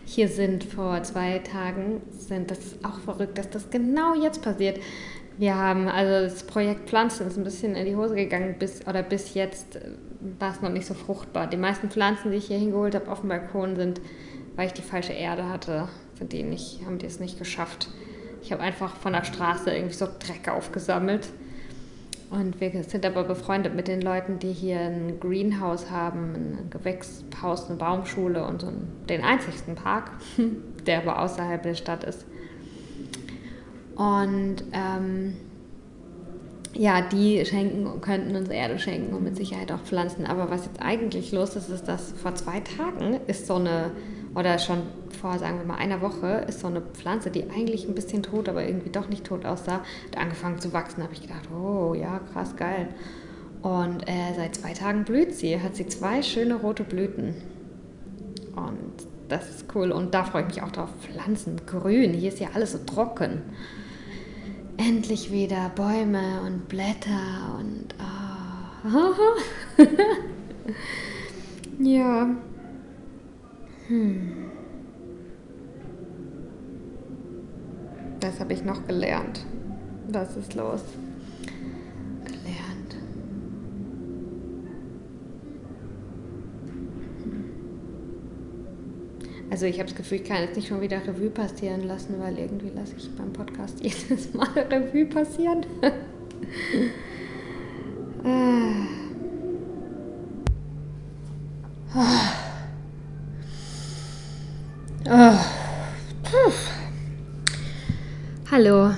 Hier 0.06 0.28
sind 0.28 0.64
vor 0.64 1.02
zwei 1.04 1.40
Tagen, 1.40 2.02
sind 2.12 2.52
das 2.52 2.60
ist 2.60 2.86
auch 2.86 3.00
verrückt, 3.00 3.38
dass 3.38 3.50
das 3.50 3.70
genau 3.70 4.14
jetzt 4.16 4.42
passiert. 4.42 4.80
Wir 5.38 5.56
haben, 5.56 5.88
also 5.88 6.34
das 6.34 6.44
Projekt 6.44 6.90
Pflanzen 6.90 7.28
ist 7.28 7.38
ein 7.38 7.44
bisschen 7.44 7.76
in 7.76 7.86
die 7.86 7.96
Hose 7.96 8.16
gegangen, 8.16 8.56
bis, 8.58 8.86
oder 8.88 9.04
bis 9.04 9.36
jetzt 9.36 9.76
äh, 9.76 9.92
war 10.40 10.52
es 10.52 10.62
noch 10.62 10.72
nicht 10.72 10.88
so 10.88 10.96
fruchtbar. 10.96 11.48
Die 11.48 11.58
meisten 11.58 11.90
Pflanzen, 11.90 12.32
die 12.32 12.38
ich 12.38 12.48
hier 12.48 12.58
hingeholt 12.58 12.96
habe 12.96 13.10
auf 13.12 13.22
dem 13.22 13.30
Balkon, 13.30 13.76
sind, 13.76 14.02
weil 14.56 14.68
ich 14.68 14.74
die 14.74 14.82
falsche 14.82 15.14
Erde 15.14 15.48
hatte, 15.48 15.88
sind 16.16 16.34
die 16.34 16.44
nicht, 16.44 16.82
haben 16.86 16.98
die 16.98 17.06
es 17.06 17.20
nicht 17.20 17.38
geschafft. 17.38 17.90
Ich 18.42 18.52
habe 18.52 18.64
einfach 18.64 18.96
von 18.96 19.14
der 19.14 19.24
Straße 19.24 19.70
irgendwie 19.70 19.96
so 19.96 20.08
Dreck 20.08 20.50
aufgesammelt. 20.50 21.30
Und 22.30 22.60
wir 22.60 22.84
sind 22.84 23.06
aber 23.06 23.24
befreundet 23.24 23.76
mit 23.76 23.88
den 23.88 24.02
Leuten, 24.02 24.40
die 24.40 24.52
hier 24.52 24.80
ein 24.80 25.20
Greenhouse 25.20 25.90
haben, 25.90 26.34
ein 26.36 26.70
Gewächshaus, 26.70 27.68
eine 27.68 27.78
Baumschule 27.78 28.46
und 28.46 28.62
so 28.62 28.72
den 29.08 29.24
einzigsten 29.24 29.76
Park, 29.76 30.12
der 30.86 31.00
aber 31.00 31.22
außerhalb 31.22 31.64
der 31.64 31.76
Stadt 31.76 32.04
ist. 32.04 32.26
Und 33.96 34.58
ähm, 34.74 35.38
ja, 36.74 37.02
die 37.02 37.44
schenken, 37.46 38.00
könnten 38.02 38.36
uns 38.36 38.50
Erde 38.50 38.78
schenken 38.78 39.14
und 39.14 39.24
mit 39.24 39.36
Sicherheit 39.36 39.72
auch 39.72 39.82
Pflanzen. 39.82 40.26
Aber 40.26 40.52
was 40.52 40.66
jetzt 40.66 40.82
eigentlich 40.82 41.32
los 41.32 41.56
ist, 41.56 41.70
ist, 41.70 41.88
dass 41.88 42.12
vor 42.12 42.36
zwei 42.36 42.60
Tagen 42.60 43.20
ist 43.28 43.48
so 43.48 43.56
eine 43.56 43.92
oder 44.36 44.60
schon 44.60 44.84
vor, 45.22 45.40
sagen 45.40 45.60
wir 45.60 45.66
mal, 45.66 45.76
einer 45.76 46.02
Woche 46.02 46.46
ist 46.48 46.60
so 46.60 46.68
eine 46.68 46.82
Pflanze, 46.82 47.32
die 47.32 47.50
eigentlich 47.50 47.88
ein 47.88 47.96
bisschen 47.96 48.24
tot, 48.24 48.50
aber 48.50 48.64
irgendwie 48.64 48.90
doch 48.90 49.10
nicht 49.10 49.26
tot 49.26 49.46
aussah, 49.46 49.82
hat 50.06 50.18
angefangen 50.18 50.60
zu 50.60 50.74
wachsen. 50.74 50.98
Da 50.98 51.04
habe 51.04 51.14
ich 51.14 51.22
gedacht, 51.22 51.50
oh 51.52 51.94
ja, 51.94 52.20
krass, 52.32 52.56
geil. 52.56 52.90
Und 53.62 54.08
äh, 54.08 54.34
seit 54.36 54.56
zwei 54.56 54.74
Tagen 54.74 55.04
blüht 55.04 55.34
sie, 55.34 55.60
hat 55.60 55.76
sie 55.76 55.88
zwei 55.88 56.22
schöne 56.22 56.56
rote 56.56 56.84
Blüten. 56.84 57.36
Und 58.56 59.08
das 59.30 59.50
ist 59.50 59.66
cool. 59.76 59.92
Und 59.92 60.14
da 60.14 60.24
freue 60.24 60.44
ich 60.44 60.48
mich 60.48 60.64
auch 60.64 60.72
drauf. 60.72 60.90
Pflanzen, 61.02 61.62
grün, 61.66 62.14
hier 62.14 62.30
ist 62.30 62.40
ja 62.40 62.50
alles 62.54 62.74
so 62.74 62.80
trocken. 62.80 63.42
Endlich 64.78 65.32
wieder 65.32 65.72
Bäume 65.76 66.42
und 66.46 66.70
Blätter 66.70 67.58
und. 67.60 67.96
Oh. 68.86 69.84
ja. 71.80 72.30
Hm. 73.88 74.52
Das 78.20 78.40
habe 78.40 78.54
ich 78.54 78.64
noch 78.64 78.86
gelernt. 78.86 79.46
Was 80.10 80.36
ist 80.36 80.56
los? 80.56 80.84
Gelernt. 82.26 82.96
Hm. 87.24 87.46
Also 89.50 89.66
ich 89.66 89.80
habe 89.80 89.88
das 89.88 89.96
Gefühl, 89.96 90.18
ich 90.18 90.26
kann 90.26 90.42
jetzt 90.42 90.58
nicht 90.58 90.68
schon 90.68 90.82
wieder 90.82 91.06
Revue 91.08 91.30
passieren 91.30 91.84
lassen, 91.88 92.16
weil 92.20 92.38
irgendwie 92.38 92.70
lasse 92.76 92.96
ich 92.98 93.10
beim 93.16 93.32
Podcast 93.32 93.80
jedes 93.82 94.34
Mal 94.34 94.50
Revue 94.70 95.06
passieren. 95.06 95.66
Hallo, 108.60 108.90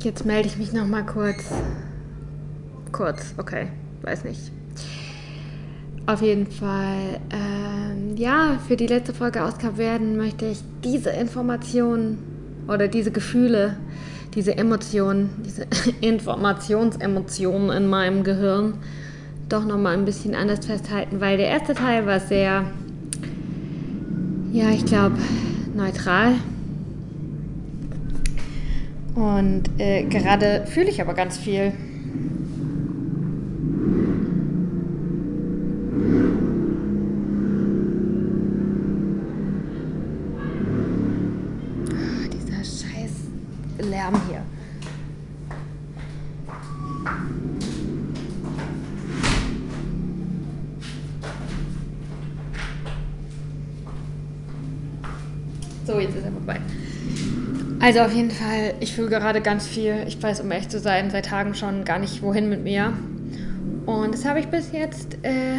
jetzt 0.00 0.26
melde 0.26 0.48
ich 0.48 0.56
mich 0.56 0.72
noch 0.72 0.88
mal 0.88 1.06
kurz. 1.06 1.44
Kurz, 2.90 3.32
okay, 3.36 3.68
weiß 4.02 4.24
nicht. 4.24 4.40
Auf 6.04 6.20
jeden 6.20 6.48
Fall, 6.48 7.20
ähm, 7.30 8.16
ja, 8.16 8.58
für 8.66 8.74
die 8.74 8.88
letzte 8.88 9.14
Folge 9.14 9.44
aus 9.44 9.54
Werden 9.76 10.16
möchte 10.16 10.46
ich 10.46 10.64
diese 10.82 11.10
Informationen 11.10 12.18
oder 12.66 12.88
diese 12.88 13.12
Gefühle, 13.12 13.76
diese 14.34 14.56
Emotionen, 14.56 15.30
diese 15.46 15.68
Informationsemotionen 16.00 17.70
in 17.70 17.86
meinem 17.88 18.24
Gehirn 18.24 18.78
doch 19.48 19.64
noch 19.64 19.78
mal 19.78 19.96
ein 19.96 20.06
bisschen 20.06 20.34
anders 20.34 20.66
festhalten, 20.66 21.20
weil 21.20 21.36
der 21.36 21.46
erste 21.46 21.74
Teil 21.74 22.04
war 22.04 22.18
sehr, 22.18 22.64
ja, 24.52 24.70
ich 24.70 24.84
glaube, 24.84 25.18
neutral. 25.72 26.34
Und 29.14 29.62
äh, 29.78 30.02
gerade 30.04 30.66
fühle 30.66 30.90
ich 30.90 31.00
aber 31.00 31.14
ganz 31.14 31.38
viel. 31.38 31.72
Ah, 41.90 42.28
dieser 42.32 42.64
scheiß 42.64 43.88
Lärm 43.88 44.20
hier. 44.28 44.42
So, 55.86 56.00
jetzt 56.00 56.16
ist 56.16 56.24
er 56.24 56.32
vorbei. 56.32 56.58
Also 57.84 58.00
auf 58.00 58.14
jeden 58.14 58.30
Fall, 58.30 58.72
ich 58.80 58.94
fühle 58.94 59.10
gerade 59.10 59.42
ganz 59.42 59.66
viel. 59.66 60.04
Ich 60.06 60.22
weiß, 60.22 60.40
um 60.40 60.50
echt 60.50 60.70
zu 60.70 60.78
sein, 60.78 61.10
seit 61.10 61.26
Tagen 61.26 61.54
schon 61.54 61.84
gar 61.84 61.98
nicht 61.98 62.22
wohin 62.22 62.48
mit 62.48 62.64
mir. 62.64 62.94
Und 63.84 64.14
das 64.14 64.24
habe 64.24 64.40
ich 64.40 64.46
bis 64.46 64.72
jetzt 64.72 65.18
äh, 65.22 65.58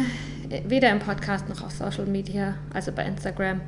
weder 0.66 0.90
im 0.90 0.98
Podcast 0.98 1.48
noch 1.48 1.62
auf 1.62 1.70
Social 1.70 2.06
Media, 2.06 2.56
also 2.74 2.90
bei 2.90 3.04
Instagram, 3.04 3.60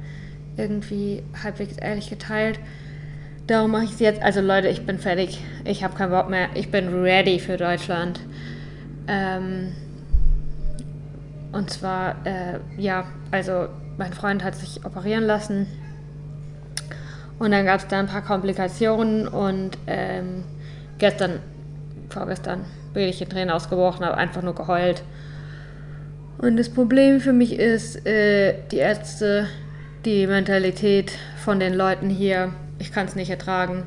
irgendwie 0.56 1.22
halbwegs 1.40 1.76
ehrlich 1.76 2.10
geteilt. 2.10 2.58
Darum 3.46 3.70
mache 3.70 3.84
ich 3.84 3.92
es 3.92 4.00
jetzt. 4.00 4.20
Also 4.22 4.40
Leute, 4.40 4.66
ich 4.66 4.84
bin 4.84 4.98
fertig. 4.98 5.38
Ich 5.64 5.84
habe 5.84 5.96
keinen 5.96 6.10
Bock 6.10 6.28
mehr. 6.28 6.48
Ich 6.54 6.68
bin 6.72 6.88
ready 7.00 7.38
für 7.38 7.58
Deutschland. 7.58 8.18
Ähm, 9.06 9.68
und 11.52 11.70
zwar, 11.70 12.26
äh, 12.26 12.58
ja, 12.76 13.04
also 13.30 13.68
mein 13.98 14.12
Freund 14.12 14.42
hat 14.42 14.56
sich 14.56 14.84
operieren 14.84 15.22
lassen. 15.22 15.68
Und 17.38 17.52
dann 17.52 17.64
gab 17.64 17.80
es 17.80 17.86
da 17.86 18.00
ein 18.00 18.06
paar 18.06 18.22
Komplikationen 18.22 19.28
und 19.28 19.78
ähm, 19.86 20.44
gestern, 20.98 21.40
vorgestern, 22.08 22.64
bin 22.94 23.08
ich 23.08 23.22
in 23.22 23.28
Tränen 23.28 23.50
ausgebrochen, 23.50 24.04
habe 24.04 24.16
einfach 24.16 24.42
nur 24.42 24.54
geheult. 24.54 25.02
Und 26.38 26.56
das 26.56 26.68
Problem 26.68 27.20
für 27.20 27.32
mich 27.32 27.52
ist, 27.52 28.06
äh, 28.06 28.54
die 28.70 28.78
Ärzte, 28.78 29.48
die 30.04 30.26
Mentalität 30.26 31.12
von 31.36 31.60
den 31.60 31.74
Leuten 31.74 32.10
hier, 32.10 32.52
ich 32.78 32.92
kann 32.92 33.06
es 33.06 33.16
nicht 33.16 33.30
ertragen. 33.30 33.84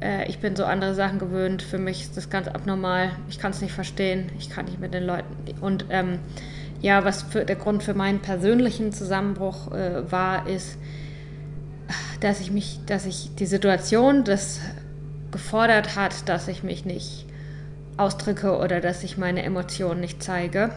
Äh, 0.00 0.28
ich 0.28 0.38
bin 0.38 0.56
so 0.56 0.64
andere 0.64 0.94
Sachen 0.94 1.18
gewöhnt. 1.18 1.62
Für 1.62 1.78
mich 1.78 2.02
ist 2.02 2.16
das 2.16 2.30
ganz 2.30 2.48
abnormal. 2.48 3.10
Ich 3.28 3.38
kann 3.38 3.50
es 3.50 3.62
nicht 3.62 3.72
verstehen. 3.72 4.30
Ich 4.38 4.50
kann 4.50 4.66
nicht 4.66 4.80
mit 4.80 4.92
den 4.92 5.04
Leuten. 5.04 5.34
Und 5.60 5.86
ähm, 5.90 6.18
ja, 6.82 7.04
was 7.04 7.22
für, 7.22 7.44
der 7.44 7.56
Grund 7.56 7.82
für 7.82 7.94
meinen 7.94 8.20
persönlichen 8.20 8.92
Zusammenbruch 8.92 9.72
äh, 9.72 10.10
war, 10.10 10.46
ist, 10.46 10.78
dass 12.20 12.40
ich 12.40 12.50
mich, 12.50 12.80
dass 12.86 13.06
ich 13.06 13.30
die 13.38 13.46
Situation 13.46 14.24
das 14.24 14.60
gefordert 15.30 15.96
hat, 15.96 16.28
dass 16.28 16.48
ich 16.48 16.62
mich 16.62 16.84
nicht 16.84 17.26
ausdrücke 17.96 18.58
oder 18.58 18.80
dass 18.80 19.02
ich 19.02 19.18
meine 19.18 19.42
Emotionen 19.42 20.00
nicht 20.00 20.22
zeige. 20.22 20.70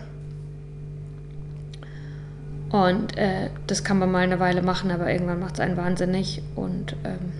Und 2.69 3.17
äh, 3.17 3.49
das 3.67 3.83
kann 3.83 3.97
man 3.99 4.11
mal 4.11 4.23
eine 4.23 4.39
Weile 4.39 4.61
machen, 4.61 4.91
aber 4.91 5.11
irgendwann 5.11 5.39
macht 5.39 5.55
es 5.55 5.59
einen 5.59 5.75
wahnsinnig. 5.75 6.41
Und 6.55 6.95
ähm, 7.03 7.31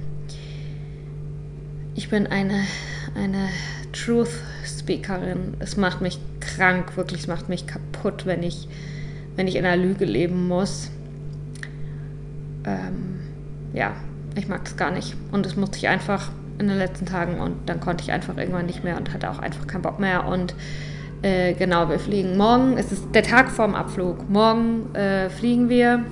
ich 1.96 2.10
bin 2.10 2.26
eine, 2.28 2.64
eine 3.16 3.50
Truth 3.94 4.30
Speakerin. 4.66 5.56
Es 5.60 5.78
macht 5.78 6.02
mich 6.02 6.20
krank, 6.40 6.98
wirklich, 6.98 7.22
es 7.22 7.28
macht 7.28 7.48
mich 7.48 7.68
kaputt, 7.68 8.26
wenn 8.26 8.42
ich, 8.42 8.68
wenn 9.36 9.48
ich 9.48 9.56
in 9.56 9.66
einer 9.66 9.82
Lüge 9.82 10.06
leben 10.06 10.48
muss. 10.48 10.90
Ähm, 12.66 13.20
ja, 13.74 13.94
ich 14.36 14.48
mag 14.48 14.64
das 14.64 14.78
gar 14.78 14.92
nicht. 14.92 15.16
Und 15.32 15.46
das 15.46 15.56
musste 15.56 15.78
ich 15.78 15.88
einfach 15.88 16.32
in 16.60 16.68
den 16.68 16.78
letzten 16.78 17.06
Tagen 17.06 17.40
und 17.40 17.70
dann 17.70 17.80
konnte 17.80 18.04
ich 18.04 18.12
einfach 18.12 18.38
irgendwann 18.38 18.66
nicht 18.66 18.84
mehr 18.84 18.98
und 18.98 19.14
hatte 19.14 19.30
auch 19.30 19.40
einfach 19.40 19.66
keinen 19.68 19.82
Bock 19.82 20.00
mehr. 20.00 20.26
Und 20.26 20.54
äh, 21.22 21.54
genau, 21.54 21.90
wir 21.90 22.00
fliegen 22.00 22.38
morgen. 22.38 22.78
Es 22.78 22.92
ist 22.92 23.14
der 23.14 23.24
Tag 23.24 23.50
vorm 23.50 23.76
Abflug. 23.76 24.30
Morgen 24.30 24.94
äh, 24.96 25.30
fliegen 25.30 25.70
wir 25.70 26.04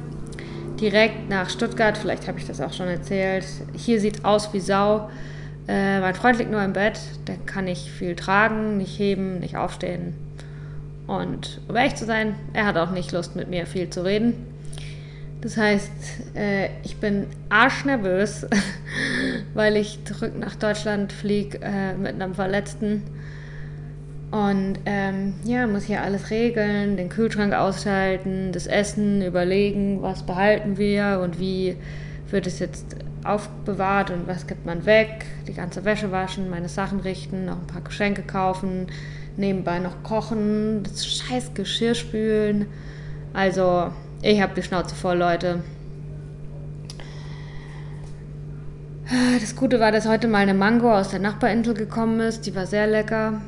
direkt 0.79 1.29
nach 1.29 1.49
Stuttgart. 1.49 1.97
Vielleicht 1.97 2.27
habe 2.27 2.39
ich 2.39 2.45
das 2.45 2.61
auch 2.61 2.73
schon 2.73 2.87
erzählt. 2.87 3.45
Hier 3.73 3.99
sieht 3.99 4.23
aus 4.23 4.53
wie 4.53 4.59
Sau. 4.59 5.09
Äh, 5.67 5.99
mein 5.99 6.15
Freund 6.15 6.37
liegt 6.37 6.51
nur 6.51 6.63
im 6.63 6.73
Bett. 6.73 6.99
Der 7.27 7.35
kann 7.45 7.65
nicht 7.65 7.89
viel 7.89 8.15
tragen, 8.15 8.77
nicht 8.77 8.97
heben, 8.99 9.39
nicht 9.39 9.57
aufstehen. 9.57 10.13
Und 11.07 11.61
um 11.67 11.75
ehrlich 11.75 11.95
zu 11.95 12.05
sein, 12.05 12.35
er 12.53 12.65
hat 12.65 12.77
auch 12.77 12.91
nicht 12.91 13.11
Lust, 13.11 13.35
mit 13.35 13.49
mir 13.49 13.65
viel 13.65 13.89
zu 13.89 14.03
reden. 14.03 14.46
Das 15.41 15.55
heißt, 15.55 15.91
äh, 16.35 16.69
ich 16.83 16.97
bin 16.97 17.27
arschnervös, 17.49 18.47
weil 19.53 19.77
ich 19.77 19.99
zurück 20.05 20.33
nach 20.37 20.55
Deutschland 20.55 21.13
fliege 21.13 21.59
äh, 21.61 21.93
mit 21.93 22.15
einem 22.15 22.33
Verletzten 22.33 23.03
und 24.31 24.79
ähm, 24.85 25.35
ja, 25.45 25.67
muss 25.67 25.83
hier 25.83 26.01
alles 26.01 26.31
regeln, 26.31 26.97
den 26.97 27.07
Kühlschrank 27.07 27.53
ausschalten, 27.53 28.51
das 28.51 28.67
Essen, 28.67 29.21
überlegen, 29.21 30.01
was 30.01 30.23
behalten 30.23 30.77
wir 30.77 31.21
und 31.23 31.39
wie 31.39 31.77
wird 32.29 32.45
es 32.45 32.59
jetzt 32.59 32.97
aufbewahrt 33.23 34.11
und 34.11 34.27
was 34.27 34.45
gibt 34.45 34.65
man 34.65 34.85
weg, 34.85 35.25
die 35.47 35.53
ganze 35.53 35.85
Wäsche 35.85 36.11
waschen, 36.11 36.49
meine 36.49 36.67
Sachen 36.67 36.99
richten, 36.99 37.45
noch 37.45 37.57
ein 37.57 37.67
paar 37.67 37.81
Geschenke 37.81 38.21
kaufen, 38.21 38.87
nebenbei 39.37 39.79
noch 39.79 40.03
kochen, 40.03 40.83
das 40.83 41.07
scheiß 41.07 41.53
Geschirr 41.53 41.95
spülen. 41.95 42.65
Also, 43.33 43.91
ich 44.21 44.41
habe 44.41 44.53
die 44.55 44.63
Schnauze 44.63 44.95
voll, 44.95 45.17
Leute. 45.17 45.61
Das 49.39 49.55
Gute 49.55 49.79
war, 49.79 49.91
dass 49.91 50.07
heute 50.07 50.27
mal 50.27 50.39
eine 50.39 50.53
Mango 50.53 50.93
aus 50.93 51.09
der 51.09 51.19
Nachbarinsel 51.19 51.73
gekommen 51.73 52.19
ist. 52.19 52.45
Die 52.45 52.55
war 52.55 52.65
sehr 52.65 52.87
lecker. 52.87 53.41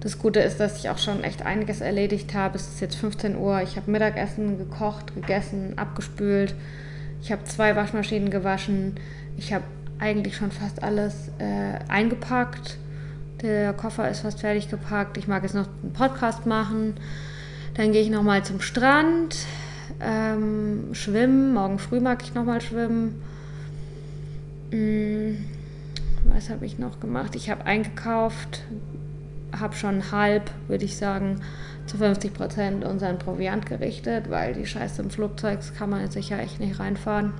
Das 0.00 0.18
Gute 0.18 0.40
ist, 0.40 0.58
dass 0.58 0.78
ich 0.78 0.88
auch 0.88 0.98
schon 0.98 1.22
echt 1.22 1.42
einiges 1.44 1.80
erledigt 1.80 2.34
habe. 2.34 2.56
Es 2.56 2.68
ist 2.68 2.80
jetzt 2.80 2.96
15 2.96 3.36
Uhr. 3.36 3.60
Ich 3.62 3.76
habe 3.76 3.90
Mittagessen 3.90 4.58
gekocht, 4.58 5.14
gegessen, 5.14 5.74
abgespült. 5.76 6.54
Ich 7.22 7.30
habe 7.30 7.44
zwei 7.44 7.76
Waschmaschinen 7.76 8.30
gewaschen. 8.30 8.94
Ich 9.36 9.52
habe 9.52 9.64
eigentlich 9.98 10.36
schon 10.36 10.50
fast 10.50 10.82
alles 10.82 11.28
äh, 11.38 11.78
eingepackt. 11.88 12.78
Der 13.42 13.74
Koffer 13.74 14.10
ist 14.10 14.20
fast 14.20 14.40
fertig 14.40 14.70
gepackt. 14.70 15.18
Ich 15.18 15.28
mag 15.28 15.42
jetzt 15.42 15.54
noch 15.54 15.68
einen 15.82 15.92
Podcast 15.92 16.46
machen. 16.46 16.94
Dann 17.80 17.92
gehe 17.92 18.02
ich 18.02 18.10
nochmal 18.10 18.44
zum 18.44 18.60
Strand. 18.60 19.38
Ähm, 20.02 20.90
schwimmen. 20.92 21.54
Morgen 21.54 21.78
früh 21.78 21.98
mag 21.98 22.22
ich 22.22 22.34
nochmal 22.34 22.60
schwimmen. 22.60 23.22
Hm, 24.70 25.46
was 26.24 26.50
habe 26.50 26.66
ich 26.66 26.78
noch 26.78 27.00
gemacht? 27.00 27.34
Ich 27.36 27.48
habe 27.48 27.64
eingekauft 27.64 28.64
habe 29.58 29.74
schon 29.74 30.12
halb, 30.12 30.50
würde 30.68 30.84
ich 30.84 30.98
sagen, 30.98 31.40
zu 31.86 31.96
50 31.96 32.34
Prozent 32.34 32.84
unseren 32.84 33.18
Proviant 33.18 33.64
gerichtet, 33.64 34.28
weil 34.28 34.52
die 34.52 34.66
Scheiße 34.66 35.00
im 35.00 35.08
Flugzeug 35.08 35.60
kann 35.78 35.88
man 35.88 36.02
jetzt 36.02 36.12
sicher 36.12 36.38
echt 36.38 36.60
nicht 36.60 36.78
reinfahren. 36.78 37.32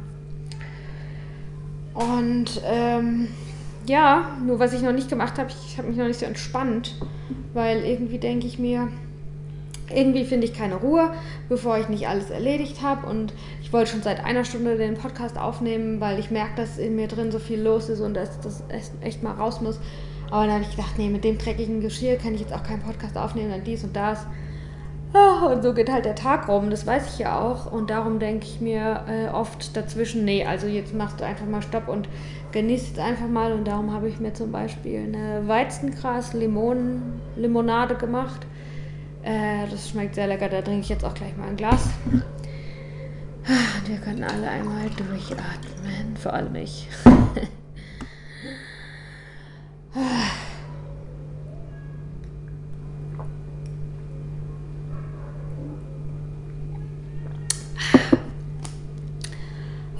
Und 1.92 2.62
ähm, 2.64 3.28
ja, 3.86 4.38
nur 4.46 4.58
was 4.58 4.72
ich 4.72 4.80
noch 4.80 4.92
nicht 4.92 5.10
gemacht 5.10 5.38
habe, 5.38 5.50
ich 5.50 5.76
habe 5.76 5.88
mich 5.88 5.98
noch 5.98 6.06
nicht 6.06 6.20
so 6.20 6.24
entspannt, 6.24 6.94
weil 7.52 7.84
irgendwie 7.84 8.18
denke 8.18 8.46
ich 8.46 8.58
mir, 8.58 8.88
irgendwie 9.94 10.24
finde 10.24 10.46
ich 10.46 10.54
keine 10.54 10.76
Ruhe, 10.76 11.12
bevor 11.48 11.78
ich 11.78 11.88
nicht 11.88 12.08
alles 12.08 12.30
erledigt 12.30 12.82
habe. 12.82 13.06
Und 13.06 13.32
ich 13.62 13.72
wollte 13.72 13.92
schon 13.92 14.02
seit 14.02 14.24
einer 14.24 14.44
Stunde 14.44 14.76
den 14.76 14.94
Podcast 14.94 15.38
aufnehmen, 15.38 16.00
weil 16.00 16.18
ich 16.18 16.30
merke, 16.30 16.56
dass 16.56 16.78
in 16.78 16.96
mir 16.96 17.08
drin 17.08 17.30
so 17.30 17.38
viel 17.38 17.60
los 17.60 17.88
ist 17.88 18.00
und 18.00 18.14
dass 18.14 18.40
das 18.40 18.62
echt 19.00 19.22
mal 19.22 19.34
raus 19.34 19.60
muss. 19.60 19.78
Aber 20.30 20.46
dann 20.46 20.54
habe 20.54 20.64
ich 20.64 20.70
gedacht, 20.70 20.96
nee, 20.96 21.08
mit 21.08 21.24
dem 21.24 21.38
dreckigen 21.38 21.80
Geschirr 21.80 22.16
kann 22.16 22.34
ich 22.34 22.40
jetzt 22.40 22.52
auch 22.52 22.62
keinen 22.62 22.82
Podcast 22.82 23.16
aufnehmen, 23.16 23.50
dann 23.50 23.64
dies 23.64 23.82
und 23.82 23.96
das. 23.96 24.26
Ah, 25.12 25.46
und 25.46 25.64
so 25.64 25.74
geht 25.74 25.90
halt 25.90 26.04
der 26.04 26.14
Tag 26.14 26.48
rum, 26.48 26.70
das 26.70 26.86
weiß 26.86 27.12
ich 27.12 27.18
ja 27.18 27.40
auch. 27.40 27.72
Und 27.72 27.90
darum 27.90 28.20
denke 28.20 28.46
ich 28.46 28.60
mir 28.60 29.04
äh, 29.08 29.26
oft 29.28 29.76
dazwischen, 29.76 30.24
nee, 30.24 30.46
also 30.46 30.68
jetzt 30.68 30.94
machst 30.94 31.20
du 31.20 31.24
einfach 31.24 31.46
mal 31.46 31.62
Stopp 31.62 31.88
und 31.88 32.08
genießt 32.52 32.90
jetzt 32.90 33.00
einfach 33.00 33.26
mal. 33.26 33.52
Und 33.52 33.66
darum 33.66 33.92
habe 33.92 34.08
ich 34.08 34.20
mir 34.20 34.34
zum 34.34 34.52
Beispiel 34.52 35.00
eine 35.00 35.48
Weizengras-Limonade 35.48 37.96
gemacht. 37.96 38.46
Äh, 39.22 39.68
das 39.70 39.90
schmeckt 39.90 40.14
sehr 40.14 40.26
lecker, 40.26 40.48
da 40.48 40.62
trinke 40.62 40.80
ich 40.80 40.88
jetzt 40.88 41.04
auch 41.04 41.14
gleich 41.14 41.36
mal 41.36 41.48
ein 41.48 41.56
Glas. 41.56 41.90
Wir 43.86 43.96
können 43.98 44.24
alle 44.24 44.48
einmal 44.48 44.88
durchatmen, 44.90 46.16
vor 46.16 46.32
allem 46.32 46.54
ich. 46.54 46.88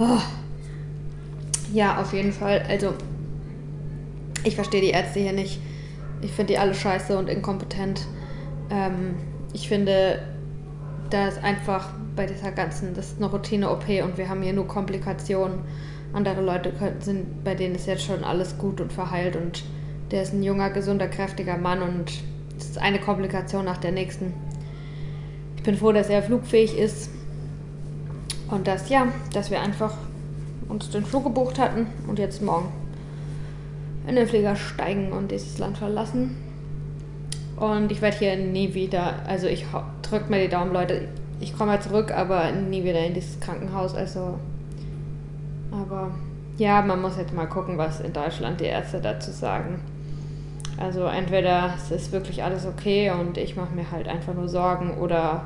Oh. 0.00 0.18
Ja, 1.74 2.00
auf 2.00 2.14
jeden 2.14 2.32
Fall. 2.32 2.64
Also, 2.66 2.94
ich 4.44 4.54
verstehe 4.54 4.80
die 4.80 4.90
Ärzte 4.90 5.20
hier 5.20 5.34
nicht. 5.34 5.60
Ich 6.22 6.32
finde 6.32 6.54
die 6.54 6.58
alle 6.58 6.74
scheiße 6.74 7.18
und 7.18 7.28
inkompetent. 7.28 8.06
Ähm, 8.70 9.16
ich 9.52 9.68
finde, 9.68 10.20
da 11.10 11.28
ist 11.28 11.42
einfach 11.42 11.90
bei 12.16 12.26
dieser 12.26 12.52
ganzen, 12.52 12.94
das 12.94 13.12
ist 13.12 13.16
eine 13.18 13.30
Routine-OP 13.30 13.88
und 14.04 14.16
wir 14.16 14.28
haben 14.28 14.42
hier 14.42 14.52
nur 14.52 14.66
Komplikationen. 14.66 15.60
Andere 16.12 16.40
Leute 16.40 16.72
sind, 17.00 17.44
bei 17.44 17.54
denen 17.54 17.74
ist 17.74 17.86
jetzt 17.86 18.04
schon 18.04 18.24
alles 18.24 18.58
gut 18.58 18.80
und 18.80 18.92
verheilt 18.92 19.36
und 19.36 19.62
der 20.10 20.22
ist 20.22 20.32
ein 20.32 20.42
junger, 20.42 20.70
gesunder, 20.70 21.06
kräftiger 21.06 21.56
Mann 21.56 21.82
und 21.82 22.10
es 22.58 22.70
ist 22.70 22.78
eine 22.78 22.98
Komplikation 22.98 23.64
nach 23.64 23.78
der 23.78 23.92
nächsten. 23.92 24.34
Ich 25.56 25.62
bin 25.62 25.76
froh, 25.76 25.92
dass 25.92 26.08
er 26.08 26.22
flugfähig 26.22 26.76
ist 26.76 27.10
und 28.50 28.66
dass, 28.66 28.88
ja, 28.88 29.06
dass 29.32 29.50
wir 29.50 29.60
einfach 29.60 29.94
uns 30.68 30.90
den 30.90 31.04
Flug 31.04 31.24
gebucht 31.24 31.58
hatten 31.58 31.86
und 32.08 32.18
jetzt 32.18 32.42
morgen 32.42 32.72
in 34.06 34.16
den 34.16 34.26
Flieger 34.26 34.56
steigen 34.56 35.12
und 35.12 35.30
dieses 35.30 35.58
Land 35.58 35.78
verlassen. 35.78 36.36
Und 37.60 37.92
ich 37.92 38.00
werde 38.00 38.16
hier 38.16 38.36
nie 38.36 38.74
wieder, 38.74 39.16
also 39.26 39.46
ich 39.46 39.66
drücke 40.02 40.30
mir 40.30 40.40
die 40.40 40.48
Daumen, 40.48 40.72
Leute, 40.72 41.08
ich 41.40 41.56
komme 41.56 41.74
ja 41.74 41.80
zurück, 41.80 42.10
aber 42.10 42.50
nie 42.52 42.82
wieder 42.82 43.04
in 43.04 43.14
dieses 43.14 43.38
Krankenhaus. 43.38 43.94
Also, 43.94 44.38
aber 45.70 46.10
ja, 46.56 46.82
man 46.82 47.00
muss 47.00 47.18
jetzt 47.18 47.34
mal 47.34 47.46
gucken, 47.46 47.78
was 47.78 48.00
in 48.00 48.12
Deutschland 48.12 48.60
die 48.60 48.64
Ärzte 48.64 49.00
dazu 49.00 49.30
sagen. 49.30 49.80
Also 50.78 51.04
entweder 51.04 51.74
es 51.76 51.90
ist 51.90 52.12
wirklich 52.12 52.42
alles 52.42 52.66
okay 52.66 53.10
und 53.10 53.36
ich 53.36 53.56
mache 53.56 53.74
mir 53.74 53.90
halt 53.90 54.08
einfach 54.08 54.32
nur 54.32 54.48
Sorgen 54.48 54.96
oder 54.98 55.42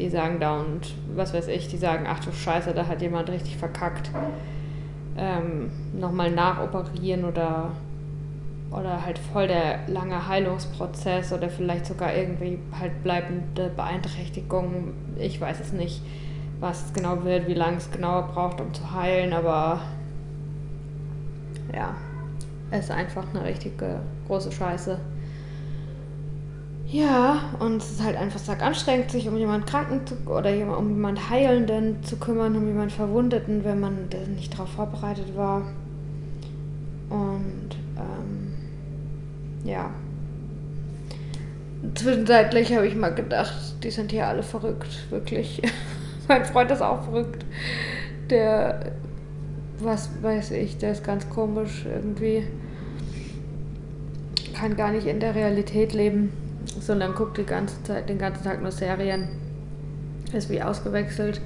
die 0.00 0.08
sagen 0.08 0.40
da 0.40 0.58
und 0.58 0.94
was 1.14 1.32
weiß 1.32 1.46
ich, 1.48 1.68
die 1.68 1.76
sagen, 1.76 2.06
ach 2.08 2.18
du 2.18 2.32
Scheiße, 2.32 2.72
da 2.74 2.88
hat 2.88 3.00
jemand 3.00 3.30
richtig 3.30 3.56
verkackt. 3.56 4.10
Ähm, 5.16 5.70
nochmal 5.98 6.32
nachoperieren 6.32 7.24
oder, 7.24 7.70
oder 8.70 9.04
halt 9.04 9.18
voll 9.18 9.48
der 9.48 9.80
lange 9.88 10.28
Heilungsprozess 10.28 11.32
oder 11.32 11.48
vielleicht 11.48 11.86
sogar 11.86 12.14
irgendwie 12.14 12.58
halt 12.78 13.02
bleibende 13.02 13.70
Beeinträchtigung. 13.74 14.94
Ich 15.18 15.40
weiß 15.40 15.60
es 15.60 15.72
nicht, 15.72 16.02
was 16.60 16.86
es 16.86 16.92
genau 16.92 17.24
wird, 17.24 17.48
wie 17.48 17.54
lange 17.54 17.78
es 17.78 17.90
genau 17.90 18.22
braucht, 18.22 18.60
um 18.60 18.72
zu 18.72 18.92
heilen, 18.92 19.32
aber 19.32 19.80
ja, 21.74 21.94
es 22.70 22.84
ist 22.84 22.90
einfach 22.90 23.24
eine 23.30 23.44
richtige 23.44 24.00
große 24.26 24.52
Scheiße. 24.52 24.98
Ja, 26.86 27.50
und 27.60 27.76
es 27.76 27.92
ist 27.92 28.02
halt 28.02 28.16
einfach 28.16 28.40
sack 28.40 28.62
anstrengend, 28.62 29.12
sich 29.12 29.28
um 29.28 29.36
jemanden 29.36 29.64
Kranken 29.64 30.04
zu, 30.06 30.16
oder 30.26 30.50
um 30.76 30.90
jemanden 30.90 31.30
Heilenden 31.30 32.02
zu 32.02 32.16
kümmern, 32.16 32.56
um 32.56 32.66
jemanden 32.66 32.90
Verwundeten, 32.90 33.64
wenn 33.64 33.78
man 33.78 34.08
nicht 34.34 34.54
darauf 34.54 34.70
vorbereitet 34.70 35.36
war. 35.36 35.62
Und 37.08 37.79
ja. 39.70 39.90
Zwischenzeitlich 41.94 42.74
habe 42.74 42.86
ich 42.86 42.94
mal 42.94 43.14
gedacht, 43.14 43.54
die 43.82 43.90
sind 43.90 44.10
hier 44.10 44.26
alle 44.26 44.42
verrückt, 44.42 45.10
wirklich. 45.10 45.62
mein 46.28 46.44
Freund 46.44 46.70
ist 46.70 46.82
auch 46.82 47.04
verrückt. 47.04 47.44
Der, 48.28 48.92
was 49.78 50.10
weiß 50.22 50.52
ich, 50.52 50.78
der 50.78 50.92
ist 50.92 51.04
ganz 51.04 51.28
komisch 51.30 51.86
irgendwie. 51.86 52.44
Kann 54.54 54.76
gar 54.76 54.92
nicht 54.92 55.06
in 55.06 55.20
der 55.20 55.34
Realität 55.34 55.94
leben 55.94 56.32
sondern 56.78 57.14
guckt 57.14 57.38
die 57.38 57.44
ganze 57.44 57.82
Zeit, 57.82 58.08
den 58.08 58.18
ganzen 58.18 58.44
Tag 58.44 58.60
nur 58.62 58.70
Serien. 58.70 59.28
Ist 60.32 60.50
wie 60.50 60.62
ausgewechselt. 60.62 61.40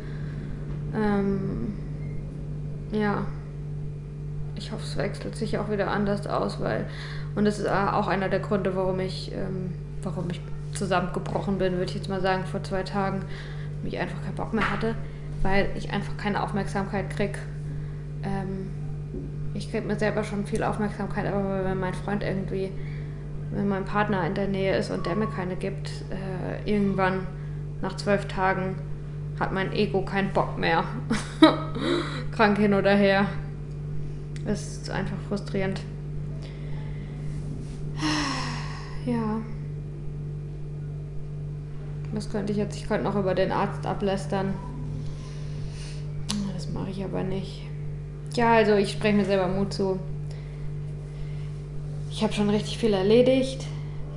Ähm, 0.94 1.74
ja. 2.92 3.26
Ich 4.56 4.72
hoffe, 4.72 4.82
es 4.84 4.96
wechselt 4.96 5.36
sich 5.36 5.58
auch 5.58 5.70
wieder 5.70 5.90
anders 5.90 6.26
aus, 6.26 6.60
weil. 6.60 6.86
Und 7.34 7.44
das 7.44 7.58
ist 7.58 7.68
auch 7.68 8.06
einer 8.06 8.28
der 8.28 8.40
Gründe, 8.40 8.76
warum 8.76 9.00
ich, 9.00 9.32
ähm, 9.32 9.72
warum 10.02 10.30
ich 10.30 10.40
zusammengebrochen 10.72 11.58
bin, 11.58 11.72
würde 11.74 11.86
ich 11.86 11.94
jetzt 11.94 12.08
mal 12.08 12.20
sagen, 12.20 12.44
vor 12.44 12.62
zwei 12.62 12.82
Tagen. 12.82 13.22
Mich 13.82 13.98
einfach 13.98 14.22
keinen 14.22 14.36
Bock 14.36 14.54
mehr 14.54 14.70
hatte, 14.70 14.94
weil 15.42 15.68
ich 15.74 15.92
einfach 15.92 16.16
keine 16.16 16.42
Aufmerksamkeit 16.42 17.10
krieg. 17.10 17.38
Ähm, 18.22 18.70
ich 19.52 19.70
krieg 19.70 19.86
mir 19.86 19.96
selber 19.96 20.24
schon 20.24 20.46
viel 20.46 20.62
Aufmerksamkeit, 20.62 21.26
aber 21.26 21.64
wenn 21.64 21.78
mein 21.78 21.94
Freund 21.94 22.22
irgendwie 22.22 22.70
wenn 23.54 23.68
mein 23.68 23.84
Partner 23.84 24.26
in 24.26 24.34
der 24.34 24.48
Nähe 24.48 24.76
ist 24.76 24.90
und 24.90 25.06
der 25.06 25.16
mir 25.16 25.28
keine 25.28 25.56
gibt, 25.56 25.90
äh, 26.10 26.70
irgendwann 26.70 27.26
nach 27.82 27.96
zwölf 27.96 28.26
Tagen 28.26 28.76
hat 29.38 29.52
mein 29.52 29.72
Ego 29.72 30.02
keinen 30.02 30.32
Bock 30.32 30.58
mehr. 30.58 30.84
Krank 32.32 32.58
hin 32.58 32.74
oder 32.74 32.94
her. 32.94 33.26
Ist 34.46 34.90
einfach 34.90 35.16
frustrierend. 35.28 35.80
Ja. 39.06 39.40
Was 42.12 42.30
könnte 42.30 42.52
ich 42.52 42.58
jetzt? 42.58 42.76
Ich 42.76 42.86
könnte 42.86 43.04
noch 43.04 43.16
über 43.16 43.34
den 43.34 43.52
Arzt 43.52 43.86
ablästern. 43.86 44.54
Das 46.54 46.70
mache 46.70 46.90
ich 46.90 47.04
aber 47.04 47.22
nicht. 47.22 47.62
Ja, 48.34 48.54
also 48.54 48.74
ich 48.74 48.92
spreche 48.92 49.16
mir 49.16 49.24
selber 49.24 49.48
Mut 49.48 49.72
zu. 49.72 49.98
Ich 52.10 52.22
habe 52.22 52.32
schon 52.32 52.48
richtig 52.48 52.78
viel 52.78 52.92
erledigt. 52.92 53.66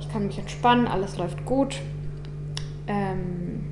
Ich 0.00 0.08
kann 0.08 0.26
mich 0.26 0.38
entspannen, 0.38 0.86
alles 0.86 1.18
läuft 1.18 1.44
gut. 1.44 1.80
Ähm, 2.86 3.64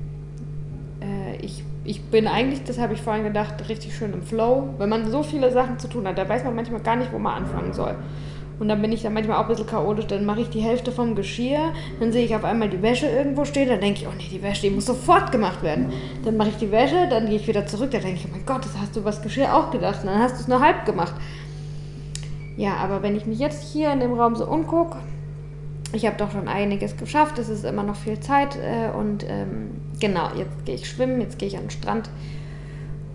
äh, 1.01 1.37
ich, 1.37 1.63
ich 1.87 2.03
bin 2.03 2.27
eigentlich, 2.27 2.65
das 2.65 2.79
habe 2.79 2.93
ich 2.93 3.01
vorhin 3.01 3.23
gedacht, 3.23 3.69
richtig 3.69 3.95
schön 3.95 4.11
im 4.11 4.21
Flow. 4.21 4.67
Wenn 4.77 4.89
man 4.89 5.09
so 5.09 5.23
viele 5.23 5.51
Sachen 5.51 5.79
zu 5.79 5.87
tun 5.87 6.05
hat, 6.05 6.17
da 6.17 6.27
weiß 6.27 6.43
man 6.43 6.53
manchmal 6.53 6.81
gar 6.81 6.97
nicht, 6.97 7.13
wo 7.13 7.17
man 7.17 7.43
anfangen 7.43 7.71
soll. 7.71 7.95
Und 8.59 8.67
dann 8.67 8.81
bin 8.81 8.91
ich 8.91 9.03
dann 9.03 9.13
manchmal 9.13 9.37
auch 9.37 9.43
ein 9.43 9.47
bisschen 9.47 9.67
chaotisch. 9.67 10.07
Dann 10.07 10.25
mache 10.25 10.41
ich 10.41 10.49
die 10.49 10.59
Hälfte 10.59 10.91
vom 10.91 11.15
Geschirr, 11.15 11.71
dann 12.01 12.11
sehe 12.11 12.25
ich 12.25 12.35
auf 12.35 12.43
einmal 12.43 12.69
die 12.69 12.81
Wäsche 12.81 13.07
irgendwo 13.07 13.45
stehen, 13.45 13.69
dann 13.69 13.79
denke 13.79 14.01
ich, 14.01 14.07
oh 14.07 14.11
nee, 14.17 14.27
die 14.29 14.43
Wäsche, 14.43 14.63
die 14.63 14.69
muss 14.69 14.85
sofort 14.85 15.31
gemacht 15.31 15.63
werden. 15.63 15.93
Dann 16.25 16.35
mache 16.35 16.49
ich 16.49 16.57
die 16.57 16.71
Wäsche, 16.71 17.07
dann 17.09 17.27
gehe 17.27 17.37
ich 17.37 17.47
wieder 17.47 17.65
zurück, 17.65 17.91
dann 17.91 18.01
denke 18.01 18.19
ich, 18.19 18.25
oh 18.25 18.33
mein 18.33 18.45
Gott, 18.45 18.65
das 18.65 18.77
hast 18.77 18.93
du 18.97 19.05
was 19.05 19.21
Geschirr 19.21 19.55
auch 19.55 19.71
gedacht. 19.71 20.01
Und 20.01 20.07
dann 20.07 20.19
hast 20.19 20.35
du 20.35 20.41
es 20.41 20.47
nur 20.49 20.59
halb 20.59 20.85
gemacht. 20.85 21.13
Ja, 22.57 22.75
aber 22.77 23.01
wenn 23.01 23.15
ich 23.15 23.25
mich 23.25 23.39
jetzt 23.39 23.71
hier 23.71 23.93
in 23.93 24.01
dem 24.01 24.13
Raum 24.13 24.35
so 24.35 24.45
umgucke, 24.45 24.97
ich 25.93 26.05
habe 26.05 26.17
doch 26.17 26.31
schon 26.31 26.49
einiges 26.49 26.97
geschafft, 26.97 27.39
es 27.39 27.47
ist 27.47 27.63
immer 27.63 27.83
noch 27.83 27.95
viel 27.95 28.19
Zeit 28.19 28.57
äh, 28.57 28.89
und 28.93 29.23
ähm, 29.29 29.71
genau, 29.99 30.29
jetzt 30.35 30.65
gehe 30.65 30.75
ich 30.75 30.89
schwimmen, 30.89 31.21
jetzt 31.21 31.39
gehe 31.39 31.47
ich 31.47 31.57
an 31.57 31.63
den 31.63 31.71
Strand 31.71 32.09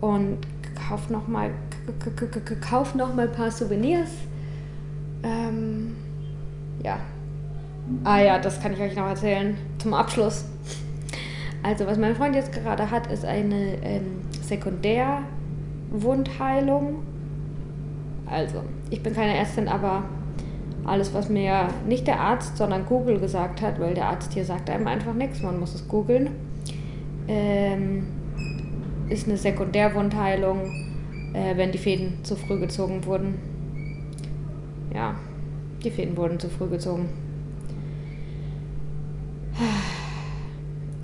und 0.01 0.39
kaufe 0.89 1.13
nochmal 1.13 1.51
kauf 2.61 2.95
noch 2.95 3.15
ein 3.17 3.33
paar 3.33 3.51
Souvenirs. 3.51 4.11
Ähm, 5.23 5.97
ja. 6.83 6.99
Ah 8.05 8.21
ja, 8.21 8.39
das 8.39 8.61
kann 8.61 8.73
ich 8.73 8.81
euch 8.81 8.97
noch 8.97 9.09
erzählen 9.09 9.57
zum 9.79 9.93
Abschluss. 9.95 10.45
Also, 11.63 11.87
was 11.87 11.99
mein 11.99 12.17
Freund 12.17 12.35
jetzt 12.35 12.53
gerade 12.53 12.91
hat, 12.91 13.07
ist 13.09 13.25
eine 13.25 13.77
ähm, 13.83 14.23
Sekundärwundheilung 14.43 17.05
also, 18.33 18.63
ich 18.89 19.03
bin 19.03 19.15
keine 19.15 19.37
Ärztin, 19.37 19.69
aber 19.69 20.05
alles, 20.85 21.13
was 21.13 21.29
mir 21.29 21.69
nicht 21.87 22.07
der 22.07 22.19
Arzt, 22.19 22.57
sondern 22.57 22.87
Google 22.87 23.21
gesagt 23.21 23.61
hat, 23.61 23.79
weil 23.79 23.93
der 23.93 24.07
Arzt 24.07 24.33
hier 24.33 24.47
sagt 24.47 24.71
einem 24.71 24.87
einfach 24.87 25.13
nichts, 25.13 25.43
man 25.43 25.61
muss 25.61 25.75
es 25.75 25.87
googeln, 25.87 26.31
ähm, 27.29 28.07
ist 29.09 29.27
eine 29.27 29.37
Sekundärwundheilung, 29.37 30.61
äh, 31.35 31.57
wenn 31.57 31.73
die 31.73 31.79
Fäden 31.79 32.25
zu 32.25 32.37
früh 32.37 32.59
gezogen 32.59 33.05
wurden. 33.05 33.35
Ja, 34.95 35.15
die 35.83 35.91
Fäden 35.91 36.17
wurden 36.17 36.39
zu 36.39 36.49
früh 36.49 36.69
gezogen. 36.69 37.09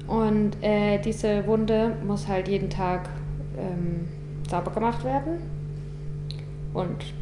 Und 0.07 0.63
äh, 0.63 0.99
diese 0.99 1.47
Wunde 1.47 1.97
muss 2.07 2.29
halt 2.29 2.49
jeden 2.49 2.71
Tag 2.71 3.09
ähm, 3.59 4.09
sauber 4.49 4.71
gemacht 4.71 5.05
werden 5.05 5.39
und 6.73 7.13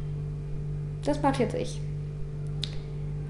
das 1.05 1.23
mache 1.23 1.43
jetzt 1.43 1.55
ich. 1.55 1.81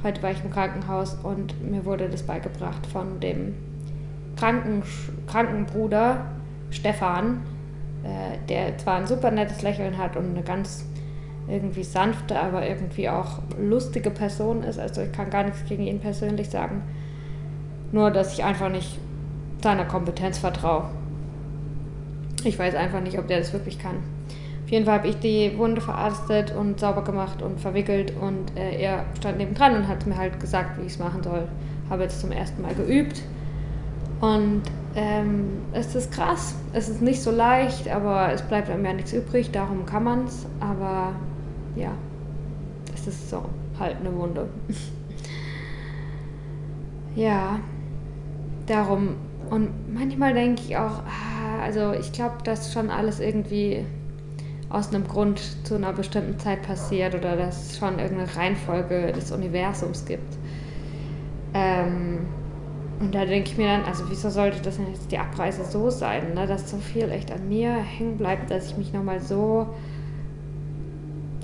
Heute 0.03 0.23
war 0.23 0.31
ich 0.31 0.43
im 0.45 0.51
Krankenhaus 0.51 1.17
und 1.23 1.55
mir 1.71 1.85
wurde 1.85 2.09
das 2.09 2.23
beigebracht 2.23 2.87
von 2.87 3.21
dem 3.21 3.55
Kranken 4.37 4.83
Krankenbruder 5.27 6.27
Stefan, 6.71 7.43
äh, 8.05 8.39
der 8.49 8.79
zwar 8.79 8.97
ein 8.97 9.07
super 9.07 9.31
nettes 9.31 9.63
Lächeln 9.63 9.99
hat 9.99 10.17
und 10.17 10.31
eine 10.31 10.43
ganz 10.43 10.85
irgendwie 11.49 11.85
sanfte, 11.85 12.39
aber 12.39 12.67
irgendwie 12.67 13.09
auch 13.09 13.39
lustige 13.59 14.11
Person 14.11 14.63
ist. 14.63 14.79
Also 14.79 15.03
ich 15.03 15.13
kann 15.13 15.31
gar 15.31 15.45
nichts 15.45 15.65
gegen 15.67 15.85
ihn 15.85 16.01
persönlich 16.01 16.51
sagen. 16.51 16.83
Nur, 17.93 18.11
dass 18.11 18.33
ich 18.33 18.45
einfach 18.45 18.69
nicht 18.69 18.99
seiner 19.63 19.85
Kompetenz 19.85 20.39
vertraue. 20.39 20.91
Ich 22.45 22.59
weiß 22.59 22.75
einfach 22.75 23.01
nicht, 23.01 23.19
ob 23.19 23.29
der 23.29 23.39
das 23.39 23.53
wirklich 23.53 23.79
kann. 23.79 23.97
Auf 24.65 24.71
jeden 24.71 24.85
Fall 24.85 24.99
habe 24.99 25.09
ich 25.09 25.19
die 25.21 25.57
Wunde 25.57 25.81
verarztet 25.81 26.53
und 26.55 26.81
sauber 26.81 27.05
gemacht 27.05 27.41
und 27.41 27.61
verwickelt 27.61 28.13
und 28.21 28.57
äh, 28.57 28.81
er 28.81 29.05
stand 29.17 29.39
nebendran 29.39 29.77
und 29.77 29.89
hat 29.89 30.05
mir 30.07 30.17
halt 30.17 30.41
gesagt, 30.41 30.79
wie 30.79 30.87
ich 30.87 30.95
es 30.95 30.99
machen 30.99 31.23
soll. 31.23 31.47
Habe 31.89 32.03
jetzt 32.03 32.21
zum 32.21 32.33
ersten 32.33 32.63
Mal 32.63 32.75
geübt 32.75 33.23
und 34.21 34.63
ähm, 34.95 35.51
es 35.73 35.95
ist 35.95 36.11
krass. 36.11 36.55
Es 36.73 36.89
ist 36.89 37.03
nicht 37.03 37.23
so 37.23 37.31
leicht, 37.31 37.89
aber 37.89 38.33
es 38.33 38.43
bleibt 38.43 38.71
einem 38.71 38.85
ja 38.85 38.95
nichts 38.95 39.13
übrig, 39.13 39.51
darum 39.51 39.85
kann 39.85 40.05
man 40.05 40.25
es. 40.25 40.47
Aber 40.59 41.13
ja, 41.75 41.93
es 42.95 43.07
ist 43.07 43.29
so 43.29 43.45
halt 43.79 43.97
eine 44.01 44.15
Wunde. 44.15 44.49
ja, 47.15 47.61
darum. 48.67 49.17
Und 49.51 49.95
manchmal 49.95 50.35
denke 50.35 50.63
ich 50.63 50.77
auch, 50.77 51.03
ah, 51.05 51.63
also 51.63 51.93
ich 51.93 52.11
glaube, 52.13 52.37
dass 52.43 52.73
schon 52.73 52.91
alles 52.91 53.21
irgendwie 53.21 53.85
aus 54.71 54.89
einem 54.89 55.07
Grund 55.07 55.41
zu 55.65 55.77
einer 55.77 55.93
bestimmten 55.93 56.39
Zeit 56.39 56.63
passiert 56.63 57.15
oder 57.15 57.37
dass 57.37 57.71
es 57.71 57.79
schon 57.79 57.99
irgendeine 57.99 58.35
Reihenfolge 58.35 59.13
des 59.13 59.31
Universums 59.31 60.05
gibt. 60.07 60.37
Ähm, 61.55 62.27
und 62.99 63.15
da 63.15 63.25
denke 63.25 63.51
ich 63.51 63.59
mir 63.59 63.67
dann, 63.67 63.85
also 63.85 64.05
wieso 64.09 64.31
sollte 64.31 64.63
das 64.63 64.77
denn 64.77 64.89
jetzt 64.93 65.11
die 65.13 65.19
Abreise 65.19 65.65
so 65.65 65.91
sein, 65.91 66.35
ne? 66.35 66.47
dass 66.47 66.71
so 66.71 66.79
viel 66.79 67.11
echt 67.11 67.31
an 67.31 67.49
mir 67.49 67.73
hängen 67.73 68.17
bleibt, 68.17 68.51
dass 68.51 68.71
ich 68.71 68.77
mich 68.77 68.93
nochmal 68.93 69.21
so 69.21 69.67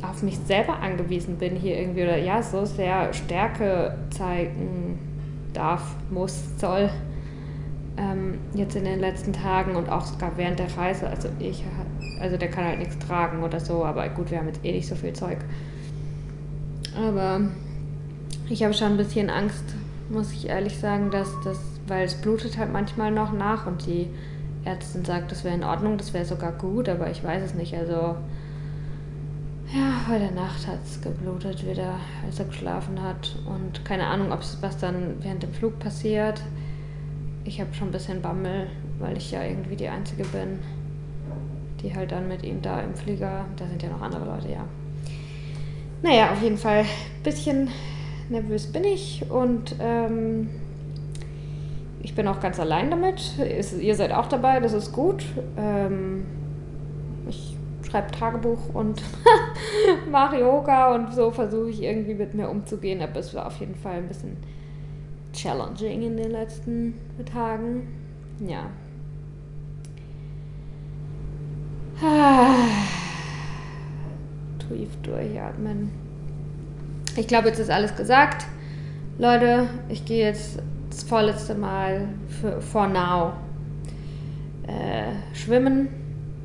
auf 0.03 0.23
mich 0.23 0.39
selber 0.47 0.81
angewiesen 0.81 1.37
bin 1.37 1.55
hier 1.55 1.79
irgendwie 1.79 2.03
oder 2.03 2.19
ja, 2.19 2.43
so 2.43 2.65
sehr 2.65 3.13
Stärke 3.13 3.97
zeigen 4.11 4.99
darf, 5.53 5.95
muss, 6.11 6.43
soll. 6.59 6.91
ähm, 7.97 8.39
jetzt 8.55 8.75
in 8.75 8.85
den 8.85 9.01
letzten 9.01 9.33
Tagen 9.33 9.77
und 9.77 9.89
auch 9.91 10.05
sogar 10.05 10.33
während 10.37 10.59
der 10.59 10.75
Reise. 10.77 11.07
Also 11.09 11.29
ich, 11.39 11.65
also 12.21 12.37
der 12.37 12.49
kann 12.49 12.65
halt 12.65 12.79
nichts 12.79 12.99
tragen 12.99 13.43
oder 13.43 13.61
so, 13.61 13.85
aber 13.85 14.09
gut, 14.09 14.31
wir 14.31 14.39
haben 14.39 14.47
jetzt 14.47 14.65
eh 14.65 14.73
nicht 14.73 14.89
so 14.89 14.95
viel 14.95 15.13
Zeug. 15.13 15.39
Aber 16.97 17.41
ich 18.49 18.63
habe 18.63 18.75
schon 18.75 18.93
ein 18.93 18.97
bisschen 18.97 19.31
Angst, 19.31 19.65
muss 20.13 20.33
ich 20.33 20.49
ehrlich 20.49 20.79
sagen, 20.79 21.11
dass 21.11 21.29
das, 21.43 21.59
weil 21.87 22.05
es 22.05 22.15
blutet 22.15 22.59
halt 22.59 22.73
manchmal 22.73 23.11
noch 23.11 23.33
nach 23.33 23.67
und 23.67 23.87
die 23.87 24.09
Ärztin 24.65 25.05
sagt, 25.05 25.33
das 25.33 25.43
wäre 25.43 25.55
in 25.55 25.65
Ordnung, 25.65 25.99
das 25.99 26.13
wäre 26.15 26.25
sogar 26.25 26.53
gut, 26.53 26.89
aber 26.89 27.11
ich 27.11 27.25
weiß 27.25 27.43
es 27.43 27.55
nicht. 27.55 27.75
Also 27.75 28.17
ja, 29.75 30.07
heute 30.09 30.33
Nacht 30.35 30.67
hat 30.67 30.81
es 30.85 31.01
geblutet 31.01 31.67
wieder, 31.67 31.95
als 32.25 32.39
er 32.39 32.45
geschlafen 32.45 33.03
hat. 33.03 33.37
Und 33.47 33.85
keine 33.85 34.07
Ahnung, 34.07 34.31
ob 34.31 34.41
es 34.41 34.59
was 34.61 34.77
dann 34.77 35.17
während 35.21 35.43
dem 35.43 35.53
Flug 35.53 35.79
passiert. 35.79 36.41
Ich 37.45 37.61
habe 37.61 37.73
schon 37.75 37.89
ein 37.89 37.93
bisschen 37.93 38.21
Bammel, 38.21 38.69
weil 38.99 39.17
ich 39.17 39.33
ja 39.33 39.43
irgendwie 39.43 39.77
die 39.77 39.89
Einzige 39.89 40.25
bin, 40.25 40.59
die 41.83 41.95
halt 41.95 42.13
dann 42.13 42.29
mit 42.29 42.45
ihm 42.45 42.61
da 42.61 42.81
im 42.81 42.95
Flieger, 42.95 43.47
da 43.57 43.67
sind 43.67 43.83
ja 43.83 43.89
noch 43.89 44.03
andere 44.03 44.27
Leute, 44.27 44.53
ja. 44.53 44.65
Naja, 46.03 46.33
auf 46.33 46.43
jeden 46.43 46.59
Fall 46.59 46.81
ein 46.81 47.23
bisschen 47.25 47.69
nervös 48.31 48.67
bin 48.67 48.85
ich 48.85 49.25
und 49.31 49.77
ähm, 49.81 50.49
ich 52.03 52.15
bin 52.15 52.27
auch 52.29 52.41
ganz 52.41 52.59
allein 52.59 52.91
damit. 52.91 53.39
Ihr 53.39 53.95
seid 53.95 54.13
auch 54.13 54.27
dabei, 54.27 54.61
das 54.61 54.73
ist 54.73 54.93
gut. 54.93 55.25
Ähm, 55.57 56.27
ich 57.29 57.57
schreibe 57.89 58.11
Tagebuch 58.11 58.75
und 58.75 59.03
mache 60.11 60.41
Yoga 60.41 60.95
und 60.95 61.13
so 61.15 61.31
versuche 61.31 61.71
ich 61.71 61.83
irgendwie 61.83 62.15
mit 62.15 62.35
mir 62.35 62.49
umzugehen. 62.49 63.01
Aber 63.01 63.21
es 63.21 63.33
war 63.35 63.47
auf 63.47 63.59
jeden 63.61 63.77
Fall 63.77 63.97
ein 63.97 64.09
bisschen 64.09 64.37
challenging 65.33 66.03
in 66.03 66.17
den 66.17 66.33
letzten 66.33 66.95
Tagen. 67.25 67.89
Ja. 68.41 68.71
Tief 74.59 74.97
durchatmen. 75.03 76.12
Ich 77.17 77.27
glaube, 77.27 77.49
jetzt 77.49 77.59
ist 77.59 77.71
alles 77.71 77.95
gesagt. 77.95 78.47
Leute, 79.19 79.69
ich 79.91 80.05
gehe 80.07 80.25
jetzt 80.25 80.59
das 80.89 81.03
vorletzte 81.03 81.55
Mal 81.55 82.09
für 82.41 82.61
for 82.63 82.89
now 82.89 83.35
äh, 84.67 85.35
schwimmen 85.35 85.89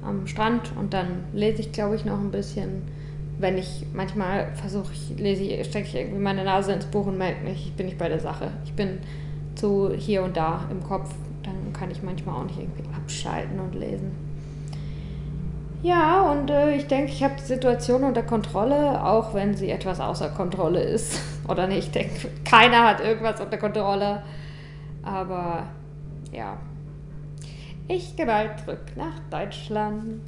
am 0.04 0.28
Strand 0.28 0.72
und 0.78 0.94
dann 0.94 1.24
lese 1.34 1.62
ich, 1.62 1.72
glaube 1.72 1.96
ich, 1.96 2.04
noch 2.04 2.20
ein 2.20 2.32
bisschen. 2.32 2.82
Wenn 3.40 3.58
ich 3.58 3.86
manchmal 3.94 4.54
versuche, 4.56 4.92
ich 4.94 5.18
lese 5.20 5.64
stecke 5.64 5.88
ich 5.88 5.96
irgendwie 5.96 6.20
meine 6.20 6.44
Nase 6.44 6.74
ins 6.74 6.86
Buch 6.86 7.06
und 7.06 7.18
merke 7.18 7.46
nicht, 7.46 7.68
ich 7.68 7.74
bin 7.74 7.86
nicht 7.86 7.98
bei 7.98 8.10
der 8.10 8.20
Sache. 8.20 8.52
Ich 8.66 8.74
bin 8.74 8.98
zu 9.56 9.94
hier 9.96 10.24
und 10.24 10.36
da 10.36 10.66
im 10.70 10.84
Kopf. 10.84 11.14
Dann 11.44 11.72
kann 11.72 11.92
ich 11.92 12.04
manchmal 12.04 12.36
auch 12.36 12.46
nicht 12.46 12.60
irgendwie 12.60 12.84
abschalten 12.94 13.60
und 13.60 13.76
lesen. 13.76 14.27
Ja, 15.84 16.32
und 16.32 16.50
äh, 16.50 16.76
ich 16.76 16.88
denke, 16.88 17.12
ich 17.12 17.24
habe 17.24 17.36
die 17.38 17.44
Situation 17.44 18.04
unter 18.04 18.24
Kontrolle, 18.24 19.04
auch 19.04 19.34
wenn 19.34 19.56
sie 19.56 19.70
etwas 19.70 20.00
außer 20.00 20.30
Kontrolle 20.30 20.82
ist. 20.82 21.20
Oder 21.48 21.68
nicht, 21.68 21.88
ich 21.88 21.92
denke, 21.92 22.30
keiner 22.44 22.88
hat 22.88 23.00
irgendwas 23.00 23.40
unter 23.40 23.58
Kontrolle. 23.58 24.24
Aber 25.04 25.68
ja, 26.32 26.58
ich 27.88 28.16
gehe 28.16 28.26
bald 28.26 28.60
zurück 28.60 28.86
nach 28.96 29.20
Deutschland. 29.30 30.22